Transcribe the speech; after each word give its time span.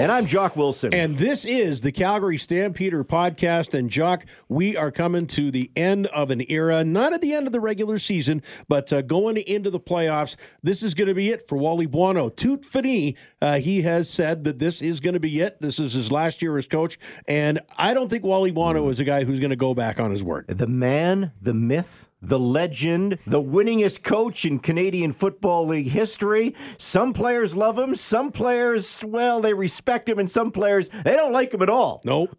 And 0.00 0.10
I'm 0.10 0.24
Jock 0.24 0.56
Wilson. 0.56 0.94
And 0.94 1.18
this 1.18 1.44
is 1.44 1.82
the 1.82 1.92
Calgary 1.92 2.38
Stampeder 2.38 3.04
podcast. 3.04 3.74
And 3.78 3.90
Jock, 3.90 4.24
we 4.48 4.74
are 4.74 4.90
coming 4.90 5.26
to 5.26 5.50
the 5.50 5.70
end 5.76 6.06
of 6.06 6.30
an 6.30 6.42
era, 6.48 6.82
not 6.84 7.12
at 7.12 7.20
the 7.20 7.34
end 7.34 7.46
of 7.46 7.52
the 7.52 7.60
regular 7.60 7.98
season, 7.98 8.42
but 8.66 8.90
uh, 8.94 9.02
going 9.02 9.36
into 9.36 9.68
the 9.68 9.78
playoffs. 9.78 10.36
This 10.62 10.82
is 10.82 10.94
going 10.94 11.08
to 11.08 11.14
be 11.14 11.28
it 11.28 11.46
for 11.46 11.58
Wally 11.58 11.84
Buono. 11.84 12.30
Toot 12.30 12.64
Fini, 12.64 13.14
uh, 13.42 13.58
he 13.58 13.82
has 13.82 14.08
said 14.08 14.44
that 14.44 14.58
this 14.58 14.80
is 14.80 15.00
going 15.00 15.12
to 15.12 15.20
be 15.20 15.38
it. 15.42 15.60
This 15.60 15.78
is 15.78 15.92
his 15.92 16.10
last 16.10 16.40
year 16.40 16.56
as 16.56 16.66
coach. 16.66 16.98
And 17.28 17.60
I 17.76 17.92
don't 17.92 18.08
think 18.08 18.24
Wally 18.24 18.52
Buono 18.52 18.88
is 18.88 19.00
a 19.00 19.04
guy 19.04 19.24
who's 19.24 19.38
going 19.38 19.50
to 19.50 19.56
go 19.56 19.74
back 19.74 20.00
on 20.00 20.10
his 20.10 20.24
word. 20.24 20.46
The 20.48 20.66
man, 20.66 21.32
the 21.42 21.52
myth, 21.52 22.08
the 22.22 22.38
legend, 22.38 23.18
the 23.26 23.42
winningest 23.42 24.02
coach 24.02 24.44
in 24.44 24.58
Canadian 24.58 25.12
Football 25.12 25.66
League 25.66 25.88
history. 25.88 26.54
Some 26.76 27.12
players 27.12 27.56
love 27.56 27.78
him. 27.78 27.94
Some 27.94 28.30
players, 28.30 29.02
well, 29.02 29.40
they 29.40 29.54
respect 29.54 29.89
him, 30.08 30.18
and 30.18 30.30
some 30.30 30.50
players, 30.50 30.88
they 31.04 31.16
don't 31.16 31.32
like 31.32 31.52
him 31.52 31.62
at 31.62 31.70
all. 31.70 32.00
Nope. 32.04 32.36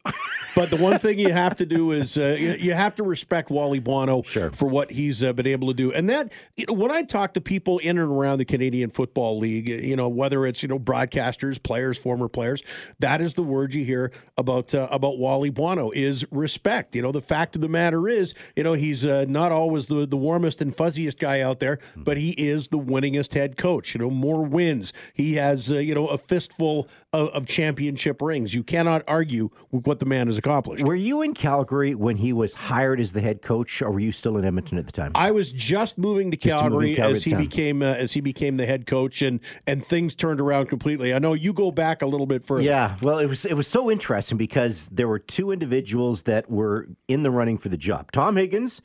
But 0.54 0.70
the 0.70 0.78
one 0.78 1.00
thing 1.00 1.18
you 1.18 1.32
have 1.32 1.56
to 1.58 1.66
do 1.66 1.92
is 1.92 2.18
uh, 2.18 2.36
you, 2.38 2.52
you, 2.60 2.74
have 2.74 2.96
to 2.96 3.04
respect 3.04 3.50
Wally 3.50 3.80
Buono 3.80 4.22
sure. 4.24 4.52
for 4.52 4.68
what 4.68 4.92
he's 4.92 5.24
uh, 5.24 5.32
been 5.32 5.48
able 5.48 5.70
to 5.70 5.74
do. 5.74 5.94
And 5.94 6.10
that, 6.10 6.34
you 6.58 6.66
know, 6.68 6.74
when 6.74 6.92
I 6.92 7.04
talk 7.04 7.36
to 7.36 7.42
people 7.42 7.78
in 7.80 7.98
and 7.98 8.12
around 8.12 8.40
the 8.40 8.46
Canadian 8.46 8.90
Football 8.90 9.40
League, 9.40 9.70
you 9.70 9.96
know, 9.96 10.10
whether 10.10 10.46
it's, 10.46 10.62
you 10.62 10.68
know, 10.68 10.78
broadcasters, 10.78 11.62
players, 11.62 11.98
former 11.98 12.28
players, 12.28 12.64
that 13.00 13.22
is 13.22 13.36
the 13.36 13.44
word 13.44 13.74
you 13.74 13.86
hear 13.86 14.12
about 14.38 14.76
uh, 14.76 14.90
about 14.92 15.18
Wally 15.18 15.50
Buono 15.50 15.90
is 15.92 16.26
respect. 16.32 16.98
You 16.98 17.02
know, 17.02 17.14
the 17.14 17.22
fact 17.22 17.56
of 17.56 17.62
the 17.62 17.70
matter 17.70 18.10
is, 18.10 18.34
you 18.58 18.64
know, 18.64 18.74
he's 18.74 19.06
uh, 19.06 19.24
not 19.30 19.54
always 19.54 19.72
always 19.72 19.88
the, 19.88 20.06
the 20.06 20.18
warmest 20.18 20.62
and 20.62 20.76
fuzziest 20.76 21.18
guy 21.18 21.40
out 21.40 21.60
there, 21.60 21.80
but 21.96 22.18
he 22.18 22.32
is 22.32 22.70
the 22.70 22.80
winningest 22.80 23.34
head 23.34 23.58
coach. 23.58 23.94
You 23.94 24.02
know, 24.02 24.10
more 24.10 24.44
wins. 24.44 24.92
He 25.14 25.36
has, 25.36 25.72
uh, 25.72 25.76
you 25.76 25.96
know, 25.96 26.08
a 26.08 26.18
fistful 26.18 26.88
of, 27.14 27.30
of, 27.30 27.46
championship 27.46 28.22
rings. 28.22 28.54
You 28.54 28.64
cannot 28.64 29.04
argue 29.08 29.50
with 29.72 29.86
what 29.86 30.00
the 30.00 30.06
man 30.06 30.28
has 30.28 30.38
accomplished. 30.38 30.86
Were 30.86 30.96
you 30.96 31.22
in 31.22 31.34
Calgary 31.34 31.94
when 31.94 32.18
he 32.18 32.32
was 32.32 32.54
hired 32.54 33.00
as 33.00 33.14
the 33.14 33.22
head 33.22 33.42
coach, 33.42 33.82
or 33.82 33.92
were 33.92 34.00
you 34.00 34.12
still 34.12 34.38
in 34.38 34.46
Edmonton 34.46 34.78
at 34.78 34.86
the 34.86 34.92
time? 34.92 35.12
I 35.16 35.32
was 35.32 35.52
just 35.52 35.98
moving 35.98 36.32
to 36.32 36.38
Calgary, 36.38 36.96
Calgary 36.96 37.16
as 37.16 37.24
he 37.24 37.34
became 37.34 37.82
uh, 37.82 37.94
as 37.94 38.14
he 38.14 38.22
became 38.22 38.58
the 38.58 38.66
head 38.66 38.86
coach, 38.86 39.22
and 39.22 39.40
and 39.68 39.84
things 39.84 40.16
turned 40.16 40.40
around 40.40 40.68
completely. 40.68 41.14
I 41.14 41.20
know 41.20 41.34
you 41.34 41.54
go 41.54 41.72
back 41.72 42.02
a 42.02 42.08
little 42.08 42.28
bit 42.28 42.46
further. 42.46 42.64
Yeah, 42.64 42.96
well, 43.02 43.20
it 43.20 43.28
was 43.28 43.46
it 43.46 43.56
was 43.56 43.68
so 43.68 43.92
interesting 43.92 44.38
because 44.38 44.88
there 44.92 45.08
were 45.08 45.20
two 45.20 45.52
individuals 45.52 46.24
that 46.24 46.50
were 46.50 46.88
in 47.08 47.24
the 47.24 47.32
running 47.32 47.58
for 47.58 47.70
the 47.70 47.78
job. 47.78 48.12
Tom 48.12 48.38
Higgins 48.38 48.82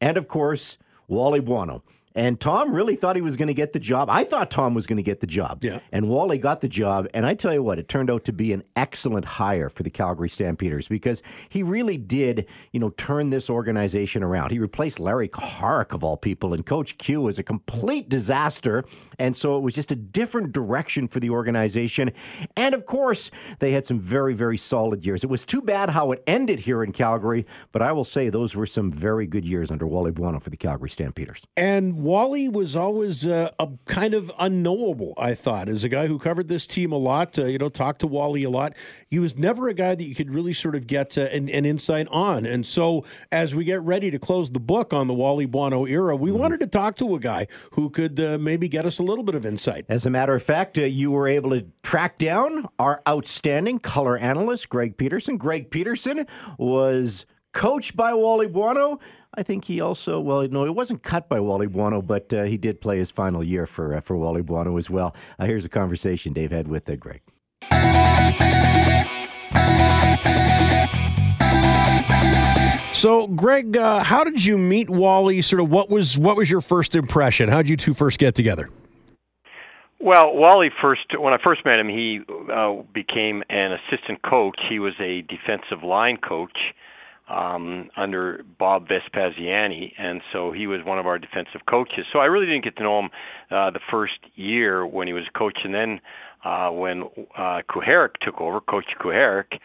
and 0.00 0.16
of 0.16 0.28
course, 0.28 0.78
Wally 1.08 1.40
Buono. 1.40 1.82
And 2.16 2.40
Tom 2.40 2.72
really 2.72 2.96
thought 2.96 3.14
he 3.14 3.22
was 3.22 3.36
going 3.36 3.48
to 3.48 3.54
get 3.54 3.74
the 3.74 3.78
job. 3.78 4.08
I 4.10 4.24
thought 4.24 4.50
Tom 4.50 4.74
was 4.74 4.86
going 4.86 4.96
to 4.96 5.02
get 5.02 5.20
the 5.20 5.26
job. 5.26 5.62
Yeah. 5.62 5.80
And 5.92 6.08
Wally 6.08 6.38
got 6.38 6.62
the 6.62 6.68
job. 6.68 7.06
And 7.12 7.26
I 7.26 7.34
tell 7.34 7.52
you 7.52 7.62
what, 7.62 7.78
it 7.78 7.88
turned 7.88 8.10
out 8.10 8.24
to 8.24 8.32
be 8.32 8.52
an 8.52 8.64
excellent 8.74 9.26
hire 9.26 9.68
for 9.68 9.82
the 9.82 9.90
Calgary 9.90 10.30
Stampeders 10.30 10.88
because 10.88 11.22
he 11.50 11.62
really 11.62 11.98
did, 11.98 12.46
you 12.72 12.80
know, 12.80 12.90
turn 12.90 13.30
this 13.30 13.50
organization 13.50 14.22
around. 14.22 14.50
He 14.50 14.58
replaced 14.58 14.98
Larry 14.98 15.28
Clark, 15.28 15.92
of 15.92 16.02
all 16.02 16.16
people, 16.16 16.54
and 16.54 16.64
Coach 16.64 16.96
Q 16.98 17.20
was 17.20 17.38
a 17.38 17.42
complete 17.42 18.08
disaster. 18.08 18.84
And 19.18 19.36
so 19.36 19.56
it 19.58 19.60
was 19.60 19.74
just 19.74 19.92
a 19.92 19.96
different 19.96 20.52
direction 20.52 21.08
for 21.08 21.20
the 21.20 21.30
organization. 21.30 22.10
And 22.56 22.74
of 22.74 22.86
course, 22.86 23.30
they 23.58 23.72
had 23.72 23.86
some 23.86 24.00
very, 24.00 24.32
very 24.32 24.56
solid 24.56 25.04
years. 25.04 25.22
It 25.22 25.30
was 25.30 25.44
too 25.44 25.60
bad 25.60 25.90
how 25.90 26.12
it 26.12 26.22
ended 26.26 26.60
here 26.60 26.82
in 26.82 26.92
Calgary, 26.92 27.46
but 27.72 27.82
I 27.82 27.92
will 27.92 28.04
say 28.04 28.30
those 28.30 28.54
were 28.54 28.66
some 28.66 28.90
very 28.90 29.26
good 29.26 29.44
years 29.44 29.70
under 29.70 29.86
Wally 29.86 30.12
Buono 30.12 30.40
for 30.40 30.50
the 30.50 30.56
Calgary 30.56 30.90
Stampeders. 30.90 31.46
And 31.56 32.05
Wally 32.06 32.48
was 32.48 32.76
always 32.76 33.26
uh, 33.26 33.50
a 33.58 33.68
kind 33.86 34.14
of 34.14 34.30
unknowable, 34.38 35.12
I 35.18 35.34
thought, 35.34 35.68
as 35.68 35.82
a 35.82 35.88
guy 35.88 36.06
who 36.06 36.20
covered 36.20 36.46
this 36.46 36.64
team 36.64 36.92
a 36.92 36.96
lot, 36.96 37.36
uh, 37.36 37.46
you 37.46 37.58
know, 37.58 37.68
talked 37.68 37.98
to 38.02 38.06
Wally 38.06 38.44
a 38.44 38.50
lot. 38.50 38.76
He 39.10 39.18
was 39.18 39.36
never 39.36 39.68
a 39.68 39.74
guy 39.74 39.96
that 39.96 40.04
you 40.04 40.14
could 40.14 40.32
really 40.32 40.52
sort 40.52 40.76
of 40.76 40.86
get 40.86 41.18
uh, 41.18 41.22
an, 41.22 41.48
an, 41.48 41.66
insight 41.66 42.06
on. 42.12 42.46
And 42.46 42.64
so 42.64 43.04
as 43.32 43.56
we 43.56 43.64
get 43.64 43.82
ready 43.82 44.12
to 44.12 44.20
close 44.20 44.52
the 44.52 44.60
book 44.60 44.94
on 44.94 45.08
the 45.08 45.14
Wally 45.14 45.46
Buono 45.46 45.84
era, 45.84 46.14
we 46.14 46.30
mm-hmm. 46.30 46.38
wanted 46.38 46.60
to 46.60 46.68
talk 46.68 46.94
to 46.98 47.16
a 47.16 47.18
guy 47.18 47.48
who 47.72 47.90
could 47.90 48.20
uh, 48.20 48.38
maybe 48.38 48.68
get 48.68 48.86
us 48.86 49.00
a 49.00 49.02
little 49.02 49.24
bit 49.24 49.34
of 49.34 49.44
insight. 49.44 49.84
As 49.88 50.06
a 50.06 50.10
matter 50.10 50.34
of 50.34 50.44
fact, 50.44 50.78
uh, 50.78 50.82
you 50.82 51.10
were 51.10 51.26
able 51.26 51.50
to 51.50 51.66
track 51.82 52.18
down 52.18 52.68
our 52.78 53.02
outstanding 53.08 53.80
color 53.80 54.16
analyst, 54.16 54.68
Greg 54.68 54.96
Peterson. 54.96 55.38
Greg 55.38 55.72
Peterson 55.72 56.24
was 56.56 57.26
coached 57.52 57.96
by 57.96 58.14
Wally 58.14 58.46
Buono. 58.46 59.00
I 59.38 59.42
think 59.42 59.66
he 59.66 59.82
also, 59.82 60.18
well, 60.18 60.48
no, 60.48 60.64
it 60.64 60.74
wasn't 60.74 61.02
cut 61.02 61.28
by 61.28 61.40
Wally 61.40 61.66
Buono, 61.66 62.00
but 62.00 62.32
uh, 62.32 62.44
he 62.44 62.56
did 62.56 62.80
play 62.80 62.96
his 62.96 63.10
final 63.10 63.44
year 63.44 63.66
for 63.66 63.94
uh, 63.94 64.00
for 64.00 64.16
Wally 64.16 64.40
Buono 64.40 64.78
as 64.78 64.88
well. 64.88 65.14
Uh, 65.38 65.44
here's 65.44 65.66
a 65.66 65.68
conversation 65.68 66.32
Dave 66.32 66.50
had 66.50 66.66
with 66.66 66.88
uh, 66.88 66.96
Greg. 66.96 67.20
So, 72.94 73.26
Greg, 73.26 73.76
uh, 73.76 74.02
how 74.02 74.24
did 74.24 74.42
you 74.42 74.56
meet 74.56 74.88
Wally? 74.88 75.42
Sort 75.42 75.60
of, 75.60 75.68
what 75.68 75.90
was 75.90 76.16
what 76.16 76.34
was 76.36 76.50
your 76.50 76.62
first 76.62 76.94
impression? 76.94 77.50
How 77.50 77.58
did 77.58 77.68
you 77.68 77.76
two 77.76 77.92
first 77.92 78.18
get 78.18 78.34
together? 78.34 78.70
Well, 80.00 80.34
Wally 80.34 80.70
first 80.80 81.02
when 81.18 81.34
I 81.34 81.42
first 81.44 81.62
met 81.66 81.78
him, 81.78 81.88
he 81.90 82.20
uh, 82.50 82.76
became 82.94 83.42
an 83.50 83.72
assistant 83.72 84.22
coach. 84.22 84.58
He 84.70 84.78
was 84.78 84.94
a 84.98 85.20
defensive 85.22 85.82
line 85.82 86.16
coach 86.16 86.56
um, 87.28 87.90
under 87.96 88.44
Bob 88.58 88.86
Vespaziani, 88.88 89.92
and 89.98 90.20
so 90.32 90.52
he 90.52 90.66
was 90.66 90.80
one 90.84 90.98
of 90.98 91.06
our 91.06 91.18
defensive 91.18 91.62
coaches. 91.68 92.06
So 92.12 92.20
I 92.20 92.26
really 92.26 92.46
didn't 92.46 92.64
get 92.64 92.76
to 92.76 92.82
know 92.82 93.00
him 93.00 93.10
uh, 93.50 93.70
the 93.70 93.80
first 93.90 94.18
year 94.34 94.86
when 94.86 95.06
he 95.06 95.12
was 95.12 95.24
coach, 95.36 95.58
and 95.64 95.74
then 95.74 96.00
uh, 96.44 96.70
when 96.70 97.02
uh, 97.36 97.62
Kuharich 97.68 98.14
took 98.20 98.40
over, 98.40 98.60
Coach 98.60 98.86
Kuharich, 99.00 99.58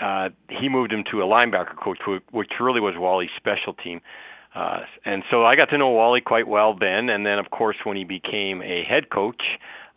uh, 0.00 0.30
he 0.48 0.68
moved 0.68 0.92
him 0.92 1.04
to 1.12 1.22
a 1.22 1.24
linebacker 1.24 1.76
coach, 1.82 1.98
which 2.32 2.50
really 2.60 2.80
was 2.80 2.94
Wally's 2.96 3.30
special 3.36 3.74
team. 3.74 4.00
Uh, 4.54 4.80
and 5.04 5.22
so 5.30 5.44
I 5.44 5.56
got 5.56 5.70
to 5.70 5.78
know 5.78 5.90
Wally 5.90 6.20
quite 6.20 6.46
well 6.46 6.76
then, 6.78 7.08
and 7.08 7.26
then 7.26 7.38
of 7.38 7.50
course 7.50 7.76
when 7.84 7.96
he 7.96 8.04
became 8.04 8.62
a 8.62 8.84
head 8.88 9.10
coach, 9.10 9.42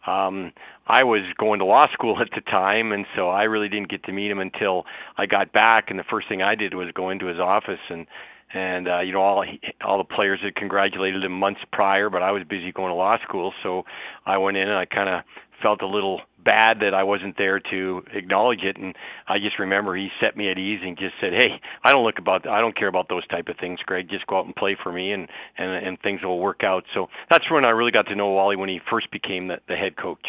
um, 0.07 0.53
I 0.88 1.03
was 1.03 1.22
going 1.38 1.59
to 1.59 1.66
law 1.66 1.84
school 1.94 2.18
at 2.22 2.29
the 2.34 2.41
time, 2.41 2.91
and 2.91 3.06
so 3.16 3.29
I 3.29 3.44
really 3.44 3.69
didn't 3.69 3.90
get 3.90 4.03
to 4.06 4.12
meet 4.12 4.31
him 4.31 4.40
until 4.40 4.85
I 5.18 5.25
got 5.25 5.51
back. 5.51 5.90
And 5.90 6.00
the 6.00 6.06
first 6.09 6.29
thing 6.29 6.41
I 6.41 6.56
did 6.56 6.73
was 6.73 6.88
go 6.94 7.09
into 7.09 7.28
his 7.28 7.40
office 7.40 7.79
and 7.90 8.07
and 8.53 8.88
uh, 8.88 9.00
you 9.01 9.12
know 9.12 9.22
all 9.22 9.45
all 9.84 9.97
the 9.97 10.03
players 10.03 10.40
had 10.41 10.56
congratulated 10.56 11.23
him 11.23 11.34
months 11.34 11.62
prior, 11.72 12.09
but 12.09 12.23
I 12.23 12.31
was 12.31 12.44
busy 12.50 12.72
going 12.72 12.90
to 12.90 12.95
law 12.95 13.18
school, 13.28 13.53
so 13.62 13.84
I 14.25 14.38
went 14.38 14.57
in 14.57 14.69
and 14.69 14.78
I 14.78 14.85
kind 14.85 15.09
of 15.09 15.23
felt 15.62 15.81
a 15.81 15.88
little 15.88 16.22
bad 16.44 16.79
that 16.79 16.94
I 16.94 17.03
wasn't 17.03 17.38
there 17.38 17.59
to 17.59 18.03
acknowledge 18.13 18.63
it. 18.63 18.78
And 18.78 18.95
I 19.28 19.38
just 19.40 19.59
remember 19.59 19.95
he 19.95 20.09
set 20.22 20.38
me 20.38 20.50
at 20.50 20.57
ease 20.57 20.79
and 20.84 20.97
just 20.97 21.16
said, 21.19 21.34
"Hey, 21.34 21.59
I 21.84 21.91
don't 21.91 22.06
look 22.06 22.19
about, 22.19 22.47
I 22.47 22.62
don't 22.62 22.75
care 22.75 22.88
about 22.88 23.09
those 23.09 23.28
type 23.28 23.47
of 23.50 23.57
things, 23.57 23.79
Greg. 23.85 24.09
Just 24.09 24.28
go 24.28 24.40
out 24.40 24.45
and 24.45 24.56
play 24.56 24.78
for 24.81 24.91
me, 24.91 25.12
and 25.12 25.28
and 25.57 25.72
and 25.85 26.00
things 26.01 26.23
will 26.23 26.40
work 26.40 26.63
out." 26.63 26.85
So 26.94 27.09
that's 27.29 27.50
when 27.51 27.66
I 27.66 27.72
really 27.72 27.91
got 27.91 28.07
to 28.07 28.16
know 28.16 28.29
Wally 28.31 28.56
when 28.56 28.69
he 28.69 28.79
first 28.90 29.12
became 29.12 29.47
the, 29.47 29.59
the 29.68 29.75
head 29.75 29.97
coach 29.97 30.25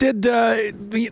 did 0.00 0.26
uh, 0.26 0.56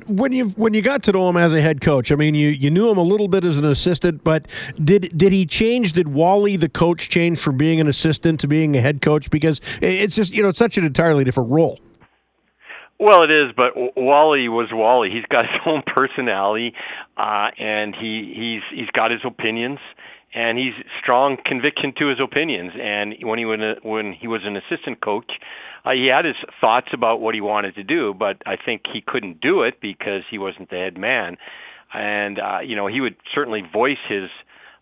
when 0.09 0.33
you 0.33 0.49
when 0.51 0.75
you 0.75 0.83
got 0.83 1.03
to 1.05 1.13
know 1.13 1.29
him 1.29 1.37
as 1.37 1.55
a 1.55 1.61
head 1.61 1.81
coach? 1.81 2.11
I 2.11 2.17
mean, 2.17 2.35
you 2.35 2.49
you 2.49 2.71
knew 2.71 2.91
him 2.91 2.97
a 2.97 3.03
little 3.03 3.29
bit 3.29 3.45
as 3.45 3.59
an 3.59 3.65
assistant, 3.65 4.25
but 4.25 4.49
did 4.83 5.17
did 5.17 5.31
he 5.31 5.47
change? 5.47 5.93
Did 5.93 6.09
Wally 6.09 6.57
the 6.57 6.69
coach 6.69 7.09
change 7.09 7.39
from 7.39 7.57
being 7.57 7.81
an 7.81 7.87
assistant 7.87 8.41
to 8.41 8.49
being 8.49 8.75
a 8.77 8.81
head 8.81 9.01
coach? 9.01 9.31
Because 9.31 9.61
it's 9.81 10.17
just 10.17 10.33
you 10.33 10.43
know 10.43 10.49
it's 10.49 10.59
such 10.59 10.79
an 10.79 10.85
entirely 10.85 11.23
different 11.23 11.51
role. 11.51 11.79
Well, 13.01 13.23
it 13.23 13.31
is, 13.31 13.53
but 13.57 13.75
Wally 13.97 14.49
was 14.49 14.69
Wally. 14.73 15.11
He's 15.11 15.25
got 15.31 15.43
his 15.43 15.61
own 15.67 15.83
personality, 15.87 16.75
uh, 17.17 17.51
and 17.59 17.95
he 17.95 18.35
he's 18.35 18.79
he's 18.79 18.91
got 18.91 19.13
his 19.13 19.21
opinions, 19.25 19.79
and 20.35 20.59
he's 20.59 20.75
strong 21.01 21.37
conviction 21.45 21.93
to 21.99 22.09
his 22.09 22.19
opinions. 22.21 22.73
And 22.81 23.15
when 23.23 23.39
he 23.39 23.45
when 23.45 23.61
when 23.83 24.13
he 24.13 24.27
was 24.27 24.41
an 24.45 24.57
assistant 24.57 25.01
coach, 25.01 25.31
uh, 25.85 25.93
he 25.93 26.11
had 26.13 26.25
his 26.25 26.35
thoughts 26.61 26.89
about 26.93 27.21
what 27.21 27.35
he 27.35 27.41
wanted 27.41 27.77
to 27.77 27.85
do, 27.85 28.15
but 28.15 28.43
I 28.47 28.57
think 28.57 28.83
he 28.93 29.01
couldn't 29.01 29.41
do 29.41 29.63
it 29.63 29.81
because 29.81 30.23
he 30.29 30.39
wasn't 30.39 30.71
the 30.71 30.77
head 30.77 30.99
man. 30.99 31.37
And 31.95 32.41
uh, 32.41 32.59
you 32.67 32.75
know, 32.75 32.89
he 32.89 33.01
would 33.01 33.17
certainly 33.33 33.63
voice 33.73 34.03
his 34.09 34.29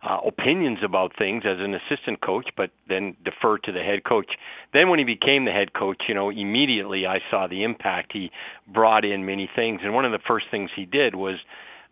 uh, 0.06 0.18
opinions 0.24 0.78
about 0.84 1.12
things 1.18 1.42
as 1.44 1.58
an 1.58 1.74
assistant 1.74 2.20
coach, 2.20 2.48
but 2.56 2.70
then 2.88 3.16
defer 3.24 3.58
to 3.58 3.72
the 3.72 3.80
head 3.80 4.04
coach. 4.04 4.30
Then 4.72 4.88
when 4.88 4.98
he 4.98 5.04
became 5.04 5.44
the 5.44 5.50
head 5.50 5.72
coach, 5.72 6.02
you 6.08 6.14
know, 6.14 6.30
immediately 6.30 7.06
I 7.06 7.18
saw 7.30 7.46
the 7.48 7.64
impact. 7.64 8.12
He 8.12 8.30
brought 8.72 9.04
in 9.04 9.26
many 9.26 9.50
things, 9.54 9.80
and 9.82 9.94
one 9.94 10.04
of 10.04 10.12
the 10.12 10.20
first 10.26 10.46
things 10.50 10.70
he 10.76 10.84
did 10.84 11.16
was 11.16 11.36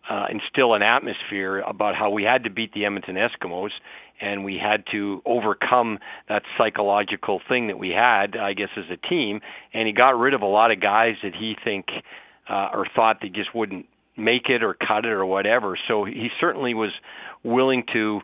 uh, 0.09 0.27
instill 0.31 0.75
an 0.75 0.83
atmosphere 0.83 1.61
about 1.61 1.95
how 1.97 2.11
we 2.11 2.23
had 2.23 2.45
to 2.45 2.51
beat 2.51 2.73
the 2.73 2.85
Edmonton 2.85 3.17
Eskimos, 3.17 3.71
and 4.21 4.45
we 4.45 4.61
had 4.63 4.85
to 4.93 5.21
overcome 5.27 5.99
that 6.29 6.43
psychological 6.57 7.41
thing 7.49 7.67
that 7.67 7.79
we 7.79 7.89
had, 7.89 8.37
I 8.37 8.53
guess, 8.53 8.69
as 8.77 8.85
a 8.93 9.09
team. 9.09 9.41
And 9.73 9.89
he 9.89 9.93
got 9.93 10.17
rid 10.17 10.35
of 10.35 10.43
a 10.43 10.47
lot 10.47 10.71
of 10.71 10.81
guys 10.81 11.15
that 11.25 11.35
he 11.35 11.57
think 11.65 11.87
uh, 12.49 12.69
or 12.73 12.87
thought 12.95 13.19
they 13.23 13.29
just 13.29 13.55
wouldn't 13.55 13.87
make 14.17 14.49
it 14.49 14.63
or 14.63 14.75
cut 14.75 15.05
it 15.05 15.11
or 15.11 15.27
whatever. 15.27 15.77
So 15.89 16.05
he 16.05 16.29
certainly 16.41 16.75
was 16.75 16.91
willing 17.45 17.85
to 17.93 18.21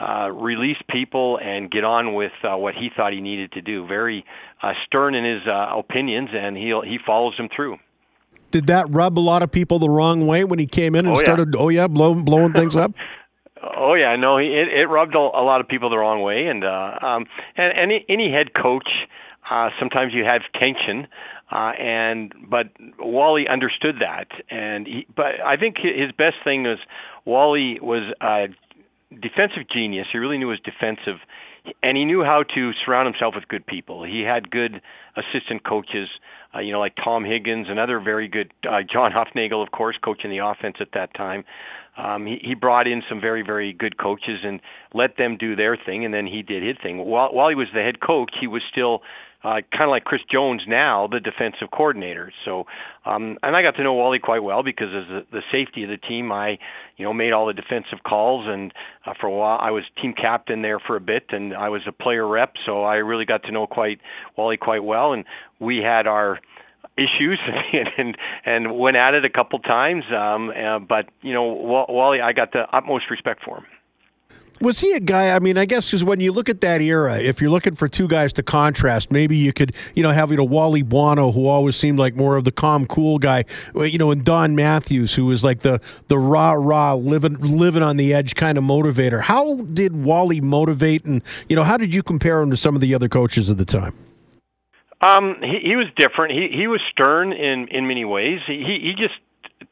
uh, 0.00 0.30
release 0.30 0.78
people 0.88 1.38
and 1.42 1.70
get 1.70 1.84
on 1.84 2.14
with 2.14 2.32
uh, 2.42 2.56
what 2.56 2.74
he 2.74 2.88
thought 2.96 3.12
he 3.12 3.20
needed 3.20 3.52
to 3.52 3.60
do. 3.60 3.86
Very 3.86 4.24
uh, 4.62 4.72
stern 4.86 5.14
in 5.14 5.24
his 5.24 5.42
uh, 5.46 5.76
opinions, 5.76 6.30
and 6.32 6.56
he 6.56 6.72
he 6.84 6.98
follows 7.04 7.34
them 7.36 7.48
through. 7.54 7.76
did 8.50 8.68
that 8.68 8.86
rub 8.88 9.18
a 9.18 9.20
lot 9.20 9.42
of 9.42 9.50
people 9.50 9.78
the 9.78 9.90
wrong 9.90 10.26
way 10.26 10.44
when 10.44 10.58
he 10.58 10.66
came 10.66 10.94
in 10.94 11.06
and 11.06 11.16
oh, 11.16 11.20
started? 11.20 11.54
Oh 11.56 11.68
yeah, 11.68 11.86
blowing 11.86 12.24
blowing 12.24 12.52
things 12.52 12.76
up. 12.76 12.92
Oh 13.62 13.92
yeah, 13.92 14.16
no, 14.16 14.38
it 14.38 14.46
it 14.46 14.88
rubbed 14.88 15.14
a, 15.14 15.18
a 15.18 15.44
lot 15.44 15.60
of 15.60 15.68
people 15.68 15.90
the 15.90 15.98
wrong 15.98 16.22
way, 16.22 16.46
and 16.46 16.64
uh, 16.64 16.94
um, 17.02 17.26
and 17.58 17.72
any 17.76 18.06
any 18.08 18.32
head 18.32 18.54
coach, 18.54 18.88
uh, 19.50 19.68
sometimes 19.78 20.14
you 20.14 20.24
have 20.24 20.40
tension, 20.54 21.06
uh, 21.50 21.72
and 21.78 22.32
but 22.48 22.66
Wally 22.98 23.46
understood 23.48 23.96
that, 24.00 24.28
and 24.50 24.86
he, 24.86 25.06
but 25.14 25.40
I 25.44 25.56
think 25.56 25.76
his 25.78 26.12
best 26.16 26.36
thing 26.44 26.62
was 26.64 26.78
Wally 27.24 27.78
was 27.80 28.12
a 28.20 28.46
defensive 29.14 29.68
genius. 29.72 30.06
He 30.12 30.18
really 30.18 30.38
knew 30.38 30.50
his 30.50 30.60
defensive, 30.60 31.18
and 31.82 31.96
he 31.96 32.04
knew 32.04 32.22
how 32.22 32.44
to 32.54 32.70
surround 32.84 33.06
himself 33.06 33.34
with 33.34 33.48
good 33.48 33.66
people. 33.66 34.04
He 34.04 34.22
had 34.22 34.50
good 34.50 34.80
assistant 35.16 35.64
coaches, 35.64 36.08
uh, 36.54 36.60
you 36.60 36.72
know, 36.72 36.78
like 36.78 36.94
Tom 37.02 37.24
Higgins, 37.24 37.66
another 37.68 38.00
very 38.00 38.28
good 38.28 38.52
uh, 38.68 38.82
John 38.90 39.10
Hufnagel, 39.12 39.62
of 39.62 39.72
course, 39.72 39.96
coaching 40.02 40.30
the 40.30 40.38
offense 40.38 40.76
at 40.80 40.88
that 40.94 41.14
time. 41.14 41.44
Um, 41.96 42.26
he, 42.26 42.38
he 42.42 42.54
brought 42.54 42.86
in 42.86 43.02
some 43.08 43.20
very, 43.20 43.42
very 43.42 43.72
good 43.72 43.98
coaches 43.98 44.40
and 44.44 44.60
let 44.94 45.16
them 45.16 45.36
do 45.36 45.56
their 45.56 45.76
thing, 45.76 46.04
and 46.04 46.14
then 46.14 46.26
he 46.26 46.42
did 46.42 46.62
his 46.62 46.76
thing. 46.82 46.98
While, 46.98 47.32
while 47.34 47.48
he 47.48 47.54
was 47.54 47.68
the 47.74 47.82
head 47.82 48.00
coach, 48.00 48.32
he 48.40 48.46
was 48.46 48.62
still 48.70 49.02
uh, 49.42 49.60
kind 49.72 49.84
of 49.84 49.90
like 49.90 50.04
Chris 50.04 50.20
Jones 50.30 50.62
now, 50.68 51.08
the 51.10 51.18
defensive 51.18 51.70
coordinator. 51.72 52.30
So, 52.44 52.66
um, 53.06 53.38
and 53.42 53.56
I 53.56 53.62
got 53.62 53.76
to 53.76 53.82
know 53.82 53.94
Wally 53.94 54.18
quite 54.18 54.42
well 54.42 54.62
because 54.62 54.88
as 54.88 55.08
the, 55.08 55.26
the 55.32 55.42
safety 55.50 55.82
of 55.82 55.88
the 55.88 55.96
team, 55.96 56.30
I, 56.30 56.58
you 56.98 57.06
know, 57.06 57.14
made 57.14 57.32
all 57.32 57.46
the 57.46 57.54
defensive 57.54 58.00
calls, 58.06 58.46
and 58.46 58.72
uh, 59.06 59.14
for 59.18 59.28
a 59.28 59.30
while 59.30 59.58
I 59.60 59.70
was 59.70 59.84
team 60.00 60.12
captain 60.12 60.60
there 60.60 60.78
for 60.78 60.96
a 60.96 61.00
bit, 61.00 61.24
and 61.30 61.54
I 61.54 61.70
was 61.70 61.80
a 61.86 61.92
player 61.92 62.26
rep, 62.26 62.52
so 62.66 62.84
I 62.84 62.96
really 62.96 63.24
got 63.24 63.42
to 63.44 63.52
know 63.52 63.66
quite 63.66 64.00
Wally 64.36 64.58
quite 64.58 64.84
well, 64.84 65.14
and 65.14 65.24
we 65.58 65.78
had 65.78 66.06
our 66.06 66.40
issues 67.00 67.40
and 67.98 68.16
and, 68.44 68.78
went 68.78 68.96
at 68.96 69.14
it 69.14 69.24
a 69.24 69.30
couple 69.30 69.58
times. 69.58 70.04
Um, 70.14 70.50
uh, 70.50 70.78
but 70.78 71.08
you 71.22 71.32
know, 71.32 71.44
Wally, 71.44 72.20
I 72.20 72.32
got 72.32 72.52
the 72.52 72.64
utmost 72.72 73.10
respect 73.10 73.42
for 73.44 73.58
him. 73.58 73.66
Was 74.60 74.78
he 74.78 74.92
a 74.92 75.00
guy? 75.00 75.34
I 75.34 75.38
mean, 75.38 75.56
I 75.56 75.64
guess 75.64 75.88
because 75.88 76.04
when 76.04 76.20
you 76.20 76.32
look 76.32 76.50
at 76.50 76.60
that 76.60 76.82
era, 76.82 77.18
if 77.18 77.40
you're 77.40 77.50
looking 77.50 77.74
for 77.74 77.88
two 77.88 78.06
guys 78.06 78.30
to 78.34 78.42
contrast, 78.42 79.10
maybe 79.10 79.34
you 79.34 79.54
could, 79.54 79.74
you 79.94 80.02
know, 80.02 80.10
have 80.10 80.30
you 80.30 80.36
know 80.36 80.44
Wally 80.44 80.82
Buono, 80.82 81.32
who 81.32 81.46
always 81.46 81.76
seemed 81.76 81.98
like 81.98 82.14
more 82.14 82.36
of 82.36 82.44
the 82.44 82.52
calm, 82.52 82.84
cool 82.86 83.18
guy, 83.18 83.46
you 83.74 83.96
know, 83.96 84.10
and 84.10 84.22
Don 84.22 84.54
Matthews, 84.54 85.14
who 85.14 85.24
was 85.24 85.42
like 85.42 85.60
the 85.60 85.80
the 86.08 86.18
rah 86.18 86.52
rah 86.52 86.94
living 86.94 87.38
living 87.38 87.82
on 87.82 87.96
the 87.96 88.12
edge 88.12 88.34
kind 88.34 88.58
of 88.58 88.64
motivator. 88.64 89.22
How 89.22 89.54
did 89.54 90.04
Wally 90.04 90.42
motivate, 90.42 91.06
and 91.06 91.22
you 91.48 91.56
know, 91.56 91.64
how 91.64 91.78
did 91.78 91.94
you 91.94 92.02
compare 92.02 92.42
him 92.42 92.50
to 92.50 92.56
some 92.58 92.74
of 92.74 92.82
the 92.82 92.94
other 92.94 93.08
coaches 93.08 93.48
of 93.48 93.56
the 93.56 93.64
time? 93.64 93.94
Um, 95.02 95.36
he, 95.40 95.70
he 95.70 95.76
was 95.76 95.86
different. 95.96 96.32
He 96.32 96.48
he 96.56 96.66
was 96.66 96.80
stern 96.92 97.32
in 97.32 97.68
in 97.70 97.86
many 97.86 98.04
ways. 98.04 98.40
He 98.46 98.62
he 98.82 98.92
just 98.96 99.14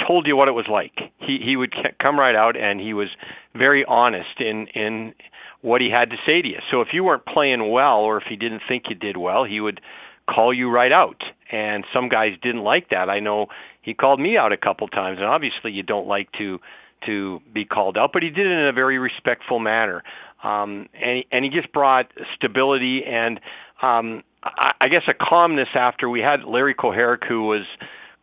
told 0.07 0.27
you 0.27 0.37
what 0.37 0.49
it 0.49 0.53
was 0.53 0.67
like. 0.71 0.93
He 1.19 1.39
he 1.45 1.57
would 1.57 1.75
come 2.03 2.19
right 2.19 2.35
out 2.35 2.57
and 2.57 2.81
he 2.81 2.95
was 2.95 3.09
very 3.55 3.85
honest 3.87 4.41
in 4.41 4.69
in 4.75 5.15
what 5.61 5.81
he 5.81 5.91
had 5.91 6.11
to 6.11 6.17
say 6.25 6.41
to 6.41 6.49
you. 6.49 6.59
So 6.71 6.81
if 6.81 6.89
you 6.93 7.05
weren't 7.05 7.27
playing 7.27 7.71
well 7.71 7.99
or 7.99 8.19
if 8.19 8.25
he 8.29 8.37
didn't 8.37 8.63
think 8.69 8.85
you 8.89 8.95
did 8.95 9.17
well, 9.17 9.45
he 9.45 9.61
would 9.61 9.81
call 10.33 10.55
you 10.55 10.71
right 10.71 10.93
out. 10.93 11.23
And 11.51 11.85
some 11.93 12.09
guys 12.09 12.33
didn't 12.43 12.63
like 12.63 12.91
that. 12.91 13.09
I 13.09 13.21
know 13.21 13.47
he 13.83 13.95
called 13.95 14.21
me 14.21 14.37
out 14.37 14.53
a 14.53 14.57
couple 14.57 14.87
times 14.89 15.19
and 15.19 15.27
obviously 15.27 15.73
you 15.73 15.83
don't 15.83 16.07
like 16.07 16.31
to 16.39 16.59
to 17.07 17.41
be 17.55 17.65
called 17.65 17.97
out, 17.97 18.11
but 18.13 18.25
he 18.25 18.29
did 18.29 18.45
it 18.45 18.51
in 18.51 18.67
a 18.67 18.73
very 18.73 18.99
respectful 18.99 19.59
manner. 19.59 20.03
Um 20.43 20.89
and 20.95 21.19
he, 21.19 21.27
and 21.33 21.45
he 21.45 21.51
just 21.51 21.73
brought 21.73 22.07
stability 22.37 23.03
and 23.05 23.41
um 23.83 24.23
I, 24.43 24.89
guess 24.89 25.03
a 25.09 25.15
calmness 25.15 25.69
after 25.75 26.09
we 26.09 26.21
had 26.21 26.45
Larry 26.45 26.75
Kuharich 26.75 27.27
who 27.27 27.45
was 27.47 27.65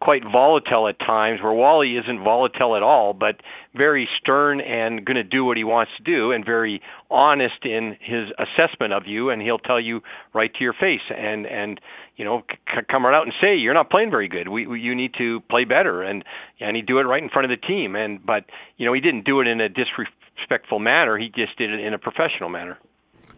quite 0.01 0.23
volatile 0.23 0.87
at 0.87 0.99
times, 0.99 1.41
where 1.41 1.53
Wally 1.53 1.97
isn't 1.97 2.23
volatile 2.23 2.75
at 2.75 2.83
all, 2.83 3.13
but 3.13 3.37
very 3.75 4.07
stern 4.19 4.61
and 4.61 5.05
going 5.05 5.15
to 5.15 5.23
do 5.23 5.43
what 5.45 5.57
he 5.57 5.63
wants 5.63 5.91
to 5.97 6.03
do, 6.03 6.31
and 6.31 6.45
very 6.45 6.81
honest 7.09 7.63
in 7.63 7.97
his 8.01 8.29
assessment 8.37 8.93
of 8.93 9.07
you, 9.07 9.29
and 9.29 9.41
he'll 9.41 9.57
tell 9.57 9.79
you 9.79 10.01
right 10.33 10.53
to 10.53 10.63
your 10.63 10.73
face, 10.73 11.01
and 11.09 11.45
and 11.47 11.79
you 12.17 12.25
know 12.25 12.43
c- 12.49 12.81
come 12.89 13.05
right 13.05 13.15
out 13.15 13.23
and 13.23 13.33
say 13.41 13.55
you're 13.55 13.73
not 13.73 13.89
playing 13.89 14.11
very 14.11 14.27
good. 14.27 14.49
We, 14.49 14.67
we 14.67 14.79
you 14.79 14.93
need 14.95 15.13
to 15.17 15.39
play 15.49 15.63
better, 15.63 16.03
and 16.03 16.23
and 16.59 16.75
he 16.75 16.81
do 16.81 16.99
it 16.99 17.03
right 17.03 17.23
in 17.23 17.29
front 17.29 17.51
of 17.51 17.57
the 17.57 17.67
team, 17.67 17.95
and 17.95 18.23
but 18.23 18.45
you 18.77 18.85
know 18.85 18.93
he 18.93 19.01
didn't 19.01 19.25
do 19.25 19.39
it 19.41 19.47
in 19.47 19.59
a 19.61 19.69
disrespectful 19.69 20.79
manner. 20.79 21.17
He 21.17 21.29
just 21.29 21.57
did 21.57 21.71
it 21.71 21.79
in 21.79 21.93
a 21.93 21.99
professional 21.99 22.49
manner 22.49 22.77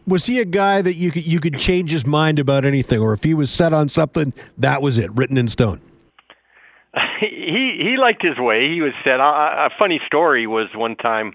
was 0.08 0.26
he 0.26 0.40
a 0.40 0.46
guy 0.46 0.82
that 0.82 0.96
you 0.96 1.12
could 1.12 1.28
you 1.28 1.40
could 1.40 1.58
change 1.58 1.92
his 1.92 2.06
mind 2.06 2.40
about 2.40 2.66
anything, 2.66 3.00
or 3.00 3.14
if 3.14 3.24
he 3.24 3.34
was 3.34 3.52
set 3.52 3.74
on 3.74 3.90
something, 3.90 4.34
that 4.58 4.82
was 4.82 4.98
it, 4.98 5.12
written 5.12 5.38
in 5.38 5.48
stone? 5.48 5.82
he 7.20 7.78
he 7.80 7.96
liked 8.00 8.24
his 8.24 8.38
way. 8.40 8.72
He 8.74 8.82
was 8.82 8.94
set. 9.04 9.20
a, 9.20 9.68
a 9.68 9.70
funny 9.78 10.00
story 10.08 10.48
was 10.48 10.70
one 10.74 10.96
time, 10.96 11.34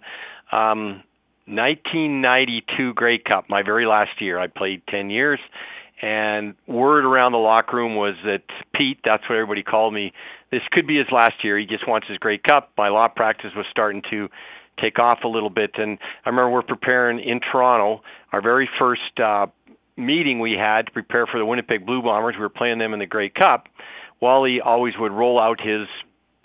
um, 0.51 1.03
1992 1.47 2.95
Grey 2.95 3.19
Cup, 3.19 3.49
my 3.49 3.63
very 3.63 3.87
last 3.87 4.21
year. 4.21 4.39
I 4.39 4.47
played 4.47 4.83
10 4.89 5.11
years, 5.11 5.41
and 6.01 6.55
word 6.67 7.05
around 7.05 7.33
the 7.33 7.39
locker 7.39 7.77
room 7.77 7.95
was 7.97 8.15
that 8.25 8.43
Pete, 8.75 8.99
that's 9.05 9.23
what 9.29 9.37
everybody 9.37 9.63
called 9.63 9.93
me. 9.93 10.13
This 10.51 10.63
could 10.71 10.87
be 10.87 10.99
his 10.99 11.07
last 11.11 11.45
year. 11.45 11.59
He 11.59 11.67
just 11.67 11.87
wants 11.89 12.09
his 12.09 12.19
Grey 12.19 12.39
Cup. 12.39 12.71
My 12.77 12.89
law 12.89 13.09
practice 13.09 13.53
was 13.57 13.67
starting 13.71 14.03
to 14.11 14.29
take 14.81 14.99
off 14.99 15.21
a 15.25 15.29
little 15.29 15.51
bit, 15.51 15.73
and 15.77 15.99
I 16.25 16.29
remember 16.29 16.51
we're 16.51 16.63
preparing 16.63 17.21
in 17.21 17.41
Toronto 17.41 18.03
our 18.33 18.43
very 18.43 18.69
first 18.79 19.21
uh, 19.23 19.47
meeting 19.97 20.41
we 20.41 20.53
had 20.53 20.87
to 20.87 20.93
prepare 20.93 21.27
for 21.27 21.39
the 21.39 21.47
Winnipeg 21.47 21.87
Blue 21.87 22.03
Bombers. 22.03 22.35
We 22.37 22.43
were 22.43 22.49
playing 22.49 22.79
them 22.79 22.93
in 22.93 22.99
the 22.99 23.07
Grey 23.07 23.29
Cup 23.29 23.69
Wally 24.23 24.61
always 24.65 24.95
would 24.99 25.13
roll 25.13 25.39
out 25.39 25.61
his 25.61 25.89